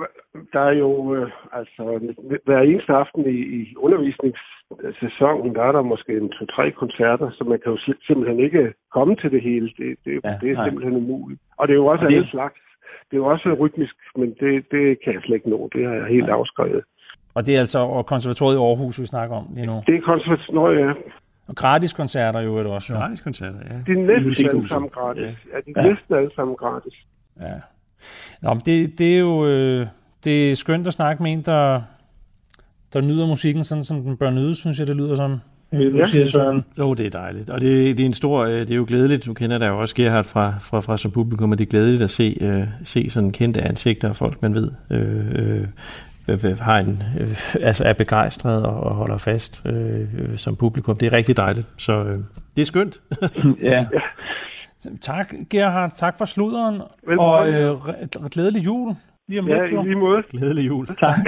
[0.53, 1.83] Der er jo, øh, altså,
[2.45, 7.59] hver eneste aften i, i undervisningssæsonen, der er der måske en to-tre koncerter, så man
[7.63, 9.67] kan jo sim- simpelthen ikke komme til det hele.
[9.79, 10.67] Det, det, Ja, ja, det er nej.
[10.69, 11.41] simpelthen umuligt.
[11.59, 12.55] Og det er jo også Og det- alle slags.
[13.11, 15.69] Det er jo også rytmisk, men det, det kan jeg slet ikke nå.
[15.75, 16.83] Det har jeg helt afskrevet.
[17.35, 19.77] Og det er altså og konservatoriet i Aarhus, vi snakker om lige nu.
[19.87, 20.93] Det er konservatoriet, ja.
[21.49, 22.93] Og gratis koncerter jo er det også.
[22.93, 22.99] Jo.
[22.99, 23.75] Gratis koncerter, ja.
[23.87, 25.23] De er næsten alle sammen gratis.
[25.23, 25.29] Ja.
[25.29, 26.93] Ja, de er næsten alle sammen gratis.
[27.41, 27.53] Ja.
[28.43, 29.87] Nå, men det, det er jo øh,
[30.25, 31.83] det er skønt at snakke med en, der,
[32.93, 35.41] der nyder musikken, sådan som den bør nyde, synes jeg, det lyder som.
[35.73, 36.07] Øh, du Ja.
[36.07, 36.65] siger, Søren.
[36.79, 37.51] Jo, det er dejligt.
[37.51, 39.81] Og det, det er en stor, øh, det er jo glædeligt, du kender der jo
[39.81, 43.11] også Gerhard fra, fra, fra som publikum, og det er glædeligt at se, øh, se
[43.11, 45.67] sådan kendte ansigter af folk, man ved, øh, øh,
[46.61, 47.29] har en, øh,
[47.63, 50.97] altså er begejstret og, og holder fast øh, øh, som publikum.
[50.97, 51.67] Det er rigtig dejligt.
[51.77, 52.19] Så øh,
[52.57, 53.01] det er skønt.
[53.63, 53.87] Ja.
[55.01, 55.93] Tak, Gerhard.
[55.97, 56.75] Tak for sluderen.
[56.75, 57.21] Velbekomme.
[57.23, 58.95] Og øh, re- glædelig jul.
[59.29, 60.23] Lige om Ja, lidt, i lige måde.
[60.31, 60.87] Glædelig jul.
[61.03, 61.19] Tak.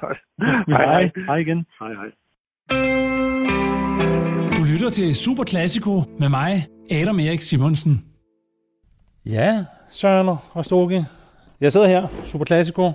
[0.00, 0.18] Godt.
[0.68, 1.10] hej, hej.
[1.26, 1.66] Hej igen.
[1.80, 2.10] Hej, hej.
[4.58, 8.04] Du lytter til Super Classico med mig, Adam Erik Simonsen.
[9.26, 11.04] Ja, Søren og Stokke.
[11.60, 12.92] Jeg sidder her, Super Classico,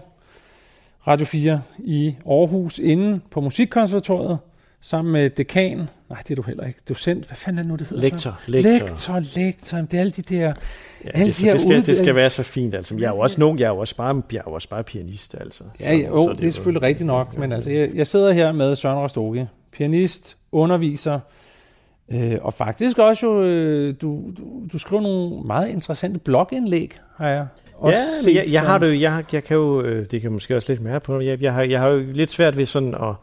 [1.08, 4.40] Radio 4 i Aarhus, inde på Musikkonservatoriet,
[4.82, 5.78] sammen med dekan.
[5.78, 6.80] Nej, det er du heller ikke.
[6.90, 7.26] Docent.
[7.26, 8.04] Hvad fanden er det nu, det hedder?
[8.04, 8.52] Lektor, så?
[8.52, 8.72] lektor.
[8.72, 9.78] Lektor, lektor.
[9.78, 10.54] Det er alle de der...
[11.06, 12.74] Ja, alle det, de her det, skal, ude- det skal være så fint.
[12.76, 12.96] Altså.
[12.96, 14.84] Jeg er jo også nogen, jeg er jo også bare, jeg er jo også bare
[14.84, 15.36] pianist.
[15.40, 15.64] Altså.
[15.80, 18.52] Ja, ja, jo, så det er selvfølgelig rigtigt nok, men altså, jeg, jeg sidder her
[18.52, 21.20] med Søren Rostoge, pianist, underviser,
[22.14, 24.44] øh, og faktisk også jo, øh, du, du,
[24.74, 27.46] du skriver nogle meget interessante blogindlæg, har jeg
[27.78, 28.36] også Ja, set.
[28.36, 30.82] jeg, jeg har det jo, jeg, jeg kan jo, øh, det kan måske også lidt
[30.84, 33.14] mere på, jeg, jeg, har, jeg har jo lidt svært ved sådan at,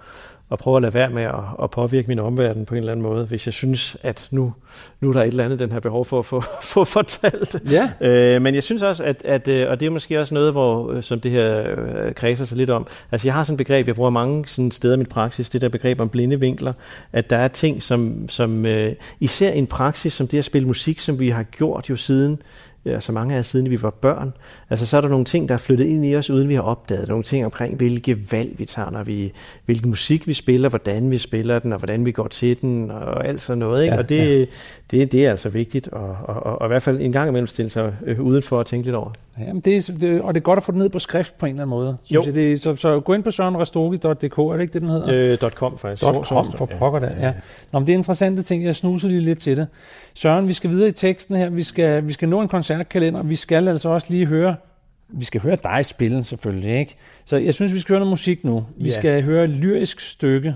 [0.52, 3.02] at prøve at lade være med at, at påvirke min omverden på en eller anden
[3.02, 4.52] måde, hvis jeg synes, at nu,
[5.00, 6.40] nu er der et eller andet, den har behov for at få,
[6.74, 7.56] få fortalt.
[7.70, 10.52] Ja, Øh, men jeg synes også, at, at øh, og det er måske også noget,
[10.52, 13.58] hvor, øh, som det her øh, kredser sig lidt om, altså jeg har sådan et
[13.58, 16.72] begreb, jeg bruger mange sådan steder i mit praksis, det der begreb om blinde vinkler,
[17.12, 20.68] at der er ting, som, som øh, især i en praksis som det at spille
[20.68, 22.42] musik, som vi har gjort jo siden,
[22.92, 24.32] ja, så mange af os siden vi var børn,
[24.70, 26.62] altså så er der nogle ting, der er flyttet ind i os, uden vi har
[26.62, 27.08] opdaget det.
[27.08, 29.32] nogle ting omkring, hvilke valg vi tager, når vi,
[29.64, 33.26] hvilken musik vi spiller, hvordan vi spiller den, og hvordan vi går til den, og
[33.26, 33.94] alt sådan noget, ikke?
[33.94, 34.48] Ja, og det,
[34.90, 37.46] det, det er altså vigtigt, og, og, og, og i hvert fald en gang imellem
[37.46, 39.10] stille sig øh, udenfor og tænke lidt over.
[39.40, 41.46] Jamen det, er- det, og det er godt at få det ned på skrift på
[41.46, 41.96] en eller anden måde.
[42.10, 42.22] Jo.
[42.26, 45.38] Jeg, det, er- så, så gå ind på sørenrestogi.dk, er det ikke det, den hedder?
[45.42, 46.02] Øh, .com faktisk.
[46.02, 47.32] Dot .com for pokker der, ja.
[47.72, 48.64] Nå, men det er interessante ting.
[48.64, 49.66] Jeg snuser lige lidt til det.
[50.14, 51.50] Søren, vi skal videre i teksten her.
[51.50, 52.48] Vi skal, vi skal nå en
[52.78, 53.22] koncertkalender.
[53.22, 54.56] Vi skal altså også lige høre
[55.10, 56.96] vi skal høre dig spille selvfølgelig, ikke?
[57.24, 58.66] Så jeg synes, vi skal høre noget musik nu.
[58.76, 58.98] Vi Ja.
[58.98, 60.54] skal høre et lyrisk stykke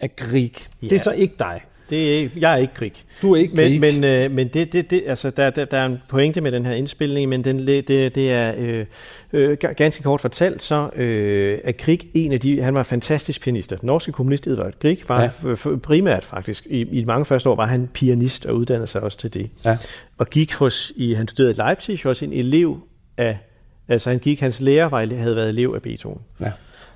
[0.00, 0.52] af Grieg.
[0.80, 0.94] Det Ja.
[0.96, 1.60] er så ikke dig.
[1.90, 2.92] Det er, jeg er ikke krig.
[3.22, 3.80] Du er ikke Grieg.
[3.80, 6.52] Men, men, øh, men det, det, det, altså, der, der, der er en pointe med
[6.52, 8.86] den her indspilning, men den, det, det er øh,
[9.32, 13.42] øh, ga- ganske kort fortalt, så øh, er Grieg en af de, han var fantastisk
[13.42, 13.70] pianist.
[13.70, 15.28] Den norske kommunist Edvard Grieg var Ja.
[15.54, 19.18] f- primært faktisk, i, i mange første år var han pianist og uddannede sig også
[19.18, 19.50] til det.
[19.64, 19.76] Ja.
[20.18, 22.78] Og gik hos, i, han studerede i Leipzig hos en elev
[23.16, 23.38] af,
[23.88, 26.20] altså han gik, hans lærer var, havde været elev af Beethoven.
[26.40, 26.50] Ja.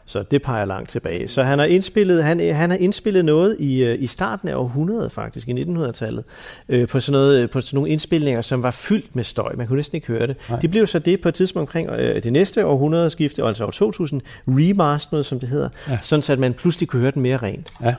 [0.09, 1.29] Så det peger langt tilbage.
[1.29, 5.13] Så han har indspillet, han, han har indspillet noget i, øh, i starten af århundredet
[5.13, 6.25] faktisk, i 1900-tallet,
[6.69, 9.53] øh, på, sådan noget, på sådan nogle indspilninger, som var fyldt med støj.
[9.57, 10.37] Man kunne næsten ikke høre det.
[10.49, 10.61] Nej.
[10.61, 14.21] Det blev så det på et tidspunkt omkring øh, det næste århundredeskifte, altså år 2000,
[14.47, 15.99] remasteret, som det hedder, ja.
[16.03, 17.69] sådan så at man pludselig kunne høre den mere rent.
[17.83, 17.95] Ja.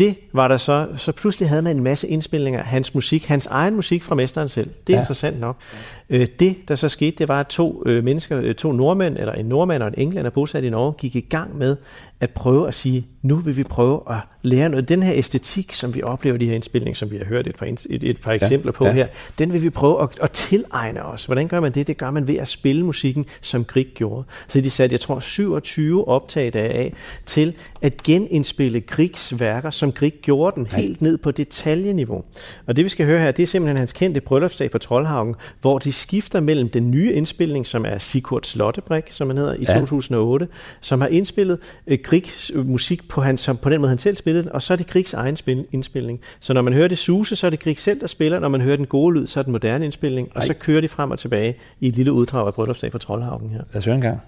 [0.00, 3.46] Det var der så, så pludselig havde man en masse indspilninger af hans musik, hans
[3.46, 4.66] egen musik fra mesteren selv.
[4.86, 4.96] Det er Ja.
[4.96, 5.00] ja.
[5.02, 5.56] interessant nok.
[6.10, 9.32] Øh, det, der så skete, det var, at to øh, mennesker, øh, to nordmænd, eller
[9.32, 11.76] en nordmand og en englænder bosat i Norge, gik i gang med
[12.20, 14.88] at prøve at sige, nu vil vi prøve at lære noget.
[14.88, 17.56] Den her æstetik, som vi oplever i de her indspilninger, som vi har hørt et
[17.56, 18.90] par, et, et par eksempler på ja.
[18.90, 18.96] ja.
[18.96, 19.06] her,
[19.38, 21.24] den vil vi prøve at, at tilegne os.
[21.24, 21.86] Hvordan gør man det?
[21.86, 24.24] Det gør man ved at spille musikken, som Grieg gjorde.
[24.48, 26.92] Så de satte, jeg tror, 27 optag af
[27.26, 32.24] til at genindspille Griegs værker, som Grieg gjorde den helt ned på detaljeniveau.
[32.66, 35.78] Og det vi skal høre her, det er simpelthen hans kendte bryllupsdag på Trollhagen, hvor
[35.78, 39.72] de skifter mellem den nye indspilning, som er Sigurd Slottebrik, som han hedder, i Ja.
[39.72, 39.80] ja.
[39.80, 40.48] 2008,
[40.80, 44.16] som har indspillet øh, Griegs øh, musik på, han, som, på den måde, han selv
[44.16, 46.20] spillede den, og så er det Griegs egen spil, indspilning.
[46.40, 48.38] Så når man hører det suse, så er det Grieg selv, der spiller.
[48.38, 50.46] Når man hører den gode lyd, så er det moderne indspilning, og Ej.
[50.46, 53.58] så kører de frem og tilbage i et lille uddrag af bryllupsdag på Trollhagen her.
[53.72, 54.20] Lad os høre en gang.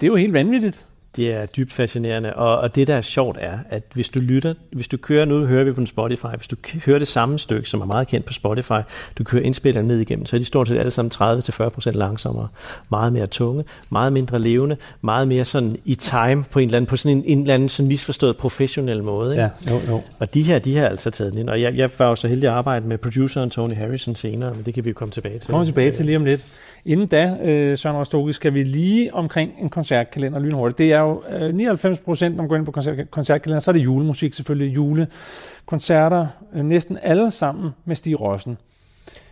[0.00, 0.86] Det, er jo helt vanvittigt.
[1.16, 4.54] Det er dybt fascinerende, og, og det der er sjovt er, at hvis du lytter,
[4.72, 7.80] hvis du kører, nu hører vi på Spotify, hvis du hører det samme stykke, som
[7.80, 8.80] er meget kendt på Spotify,
[9.18, 12.48] du kører indspilleren ned igennem, så er de stort set alle sammen 30-40% langsommere,
[12.90, 16.88] meget mere tunge, meget mindre levende, meget mere sådan i time på en eller anden,
[16.88, 19.32] på sådan en, en eller anden sådan misforstået professionel måde.
[19.32, 19.42] Ikke?
[19.42, 20.02] Ja, jo, jo.
[20.18, 22.48] Og de her, de har altså taget ind, og jeg, jeg var jo så heldig
[22.48, 25.54] at arbejde med produceren Tony Harrison senere, men det kan vi jo komme tilbage til.
[25.60, 26.44] vi tilbage til lige om lidt.
[26.84, 30.78] Inden da, øh, Søren Rostogi, skal vi lige omkring en koncertkalender lynhurtigt.
[30.78, 33.72] Det er jo øh, 99 procent, når man går ind på koncert, koncertkalender, så er
[33.72, 34.74] det julemusik selvfølgelig.
[34.74, 38.58] Julekoncerter, øh, næsten alle sammen med Stig Rossen.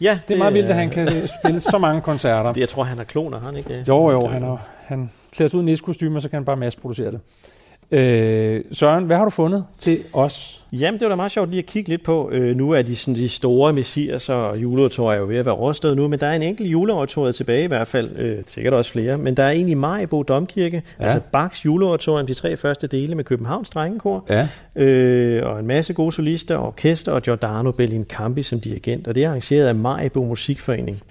[0.00, 2.52] Ja, Det er meget vildt, at han kan spille så mange koncerter.
[2.52, 3.78] Det, jeg tror, han har kloner, han ikke?
[3.78, 3.88] det?
[3.88, 6.56] Jo, jo, han, er, han klæder sig ud i næskostyme, og så kan han bare
[6.56, 7.20] masseproducere det.
[7.90, 10.64] Øh, Søren, hvad har du fundet til os?
[10.72, 12.30] Jamen, det var da meget sjovt lige at kigge lidt på.
[12.32, 15.96] Øh, nu er de, sådan, de store messias og juleoratorier jo ved at være overstået
[15.96, 19.18] nu, men der er en enkelt juleoratorie tilbage i hvert fald, øh, sikkert også flere,
[19.18, 21.04] men der er en i Majbo Domkirke, ja.
[21.04, 24.48] altså Bachs juleoratorium, de tre første dele med Københavns Drengekor, Ja.
[24.82, 29.28] øh, og en masse gode solister, orkester og Giordano Bellincampi som dirigent, og det er
[29.28, 31.02] arrangeret af Majbo Musikforening.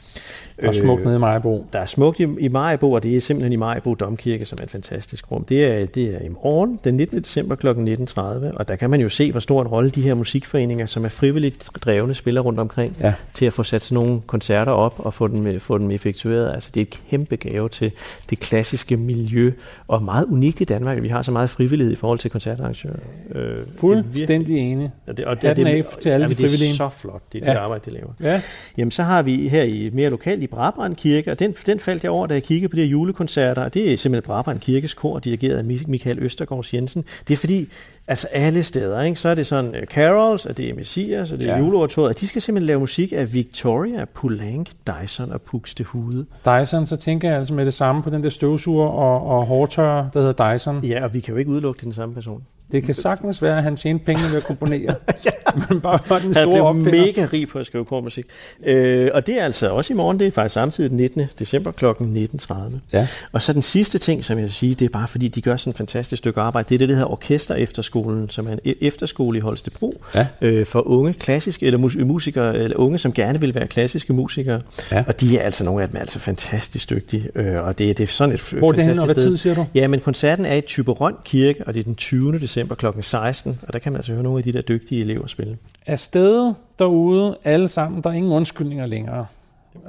[0.62, 1.66] Der er smukt nede i Majbo.
[1.74, 4.64] Der er smukt i, i Majbo, og det er simpelthen i Majbo Domkirke, som er
[4.64, 5.43] et fantastisk rum.
[5.43, 7.20] Det er, det er i morgen, den 19.
[7.24, 7.68] december kl.
[7.68, 8.22] 19.30,
[8.58, 11.10] og der kan man jo se, hvor stor en rolle de her musikforeninger, som er
[11.10, 13.14] frivilligt drevne, spiller rundt omkring, Ja.
[13.34, 16.53] til at få sat sådan nogle koncerter op og få dem, få dem effektueret.
[16.53, 17.91] Altså, det er et kæmpe gave til
[18.30, 19.51] det klassiske miljø,
[19.88, 22.95] og meget unikt i Danmark, at vi har så meget frivillighed i forhold til koncertarrangører.
[23.36, 24.91] Øh, det Fuldstændig enig.
[25.08, 26.70] Ja, det, og Hatten af til alle de det frivillige.
[26.70, 27.60] er så flot, det, det Ja.
[27.60, 28.10] arbejde, de laver.
[28.22, 28.41] Ja,
[28.78, 32.04] Jamen, så har vi her i mere lokalt i Brabrand Kirke, og den, den faldt
[32.04, 34.93] jeg over, da jeg kiggede på de her julekoncerter, og det er simpelthen Brabrand Kirkes
[34.93, 37.06] kor, dirigeret af Mi- Michael Østergaards Jensen.
[37.28, 37.68] Det er fordi,
[38.08, 39.20] altså alle steder, ikke?
[39.20, 41.60] så er det sådan uh, carols, og det er Messias, og det er Ja.
[41.64, 45.41] juleoratoriet, og de skal simpelthen lave musik af Victoria, Poulenc, Dyson og
[45.86, 46.26] Hude.
[46.45, 50.10] Dyson, så tænker jeg altså med det samme på den der støvsuger og, og hårtørrer,
[50.10, 50.84] der hedder Dyson.
[50.86, 52.43] Ja, og vi kan jo ikke udelukke den samme person.
[52.72, 54.95] Det kan sagtens være, at han tjente penge ved at komponere.
[55.70, 57.05] Men bare var den Han store blev opfinder.
[57.05, 58.26] mega rig på at skrive kormusik.
[58.65, 61.24] Øh, og det er altså også i morgen, det er faktisk samtidig den 19.
[61.39, 61.86] december kl.
[61.86, 62.53] 19.30.
[62.93, 63.07] Ja.
[63.32, 65.57] Og så den sidste ting, som jeg vil sige, det er bare fordi, de gør
[65.57, 66.70] sådan et fantastisk stykke arbejde.
[66.70, 70.28] Det er det, der hedder Orkester Efterskolen, som er en e- efterskole i Holstebro Ja.
[70.41, 74.61] øh, for unge klassiske, eller mus- musikere, eller unge, som gerne vil være klassiske musikere.
[74.91, 75.03] Ja.
[75.07, 77.30] Og de er altså, nogle af dem er altså fantastisk dygtige.
[77.36, 79.24] Øh, og det, det er sådan et Hvor det fantastisk og hvad sted.
[79.30, 79.65] tid siger du?
[79.76, 82.39] Ja, men koncerten er i Typerøn Kirke, og det er den 20.
[82.39, 82.86] december kl.
[83.01, 85.58] 16, og der kan man altså høre nogle af de der dygtige elever spille.
[85.86, 89.26] Afsted derude, alle sammen, der er ingen undskyldninger længere.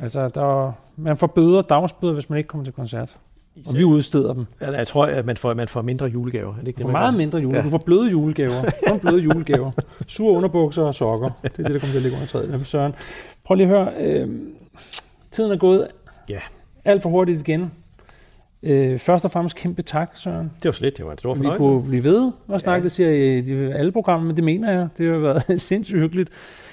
[0.01, 3.17] Altså, der, man får bøder, dagsbøder, hvis man ikke kommer til koncert.
[3.69, 4.47] Og vi udsteder dem.
[4.61, 6.55] Eller jeg tror, at man får, man får mindre julegaver.
[6.55, 7.19] Er det ikke Du det, får man meget gør?
[7.19, 7.57] mindre jule.
[7.59, 7.65] Ja.
[7.65, 8.71] Du får bløde julegaver.
[8.89, 9.71] Kun bløde julegaver.
[10.07, 11.31] Sure underbukser og sokker.
[11.43, 12.49] Det er det, der kommer til at ligge under træet.
[12.53, 12.95] Jamen, Søren,
[13.45, 13.93] prøv lige at høre.
[14.01, 14.29] Øh,
[15.31, 15.89] tiden er gået
[16.29, 16.39] Ja.
[16.85, 17.73] alt for hurtigt igen.
[18.63, 20.51] Øh, først og fremmest kæmpe tak, Søren.
[20.57, 21.59] Det var så lidt, det var en stor Vi fornøjelse.
[21.59, 22.83] kunne blive ved og snakke, Ja.
[22.83, 24.89] det siger i de- alle programmer, men det mener jeg.
[24.99, 26.31] Det har været sindssygt hyggeligt.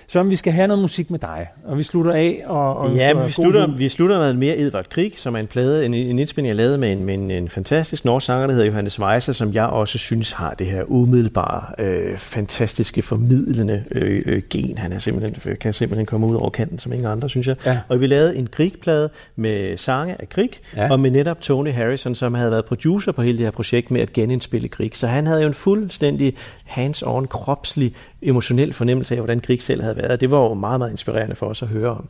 [0.07, 2.43] Søren, vi skal have noget musik med dig, og vi slutter af.
[2.45, 5.85] Og, og Ja, vi slutter, vi slutter med mere Edvard Grieg, som er en plade,
[5.85, 8.67] en, en indspilning, jeg lavede med en, med en, en fantastisk norsk sanger, der hedder
[8.67, 14.41] Johannes Weiser, som jeg også synes har det her umiddelbare, øh, fantastiske, formidlende øh, øh,
[14.49, 14.77] gen.
[14.77, 17.55] Han er simpelthen, kan simpelthen komme ud over kanten som ingen andre, synes jeg.
[17.65, 17.79] Ja.
[17.87, 20.91] Og vi lavede en Grieg-plade med sange af Grieg, ja.
[20.91, 24.01] og med netop Tony Harrison, som havde været producer på hele det her projekt med
[24.01, 24.91] at genindspille Grieg.
[24.93, 26.33] Så han havde jo en fuldstændig
[26.65, 27.95] hands-on, kropslig,
[28.28, 30.21] emotionel fornemmelse af, hvordan Grieg selv havde været.
[30.21, 32.09] Det var jo meget, meget inspirerende for os at høre om.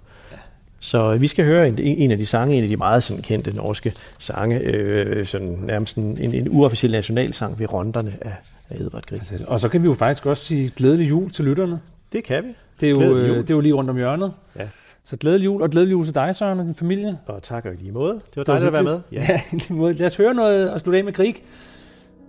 [0.79, 3.55] Så vi skal høre en, en af de sange, en af de meget sådan kendte
[3.55, 8.35] norske sange, øh, sådan nærmest en, en, en uofficiel nationalsang ved ronderne af,
[8.69, 9.21] af Edvard Grieg.
[9.47, 11.79] Og så kan vi jo faktisk også sige glædelig jul til lytterne.
[12.13, 12.49] Det kan vi.
[12.81, 14.33] Det er jo, øh, det er jo lige rundt om hjørnet.
[14.59, 14.67] Ja.
[15.03, 17.17] Så glædelig jul, og glædelig jul til dig, Søren, og din familie.
[17.25, 18.13] Og tak og i lige måde.
[18.13, 18.99] Det var dejligt at være med.
[19.11, 19.93] Ja, i lige måde.
[19.93, 21.35] Lad os høre noget og slutte af med krig.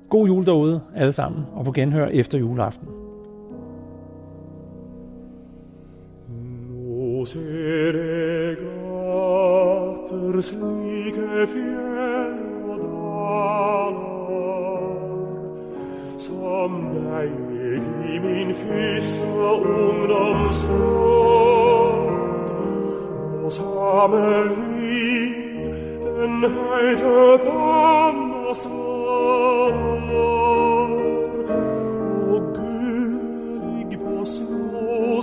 [0.08, 3.05] God jul derude, alle sammen, og på genhør efter juleaften.
[7.24, 14.04] sere gatter slike fjell og dalar
[16.20, 17.30] Som deg
[18.12, 20.86] i min første ungdomssorg
[23.44, 24.76] Og samme vind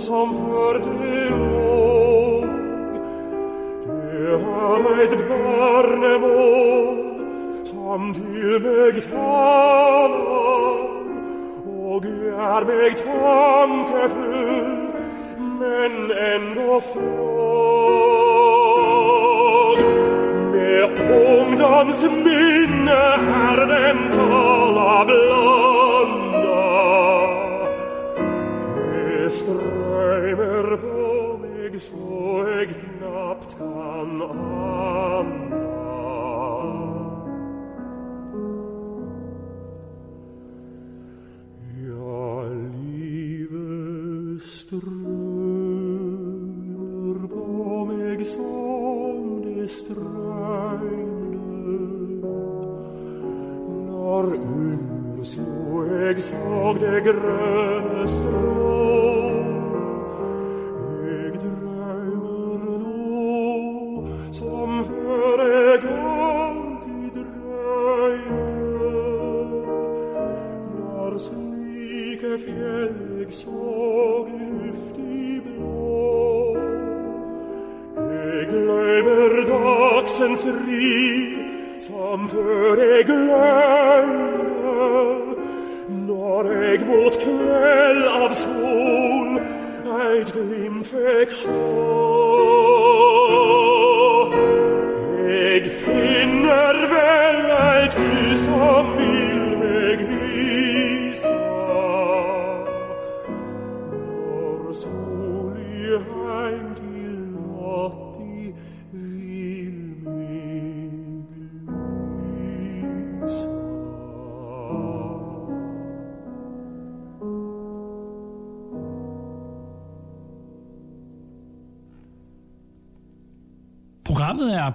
[0.00, 2.44] som før det låg.
[3.86, 6.96] Det er et barnemål
[7.64, 10.78] som til meg taler,
[11.66, 14.74] og er meg tankefull,
[15.60, 15.94] men
[16.30, 17.14] enda fråg.
[20.54, 20.84] Med
[21.20, 23.00] ungdoms um minne
[23.46, 25.43] er den tala blå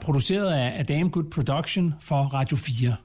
[0.02, 2.96] produceret af Adam Good Production for Radio 4.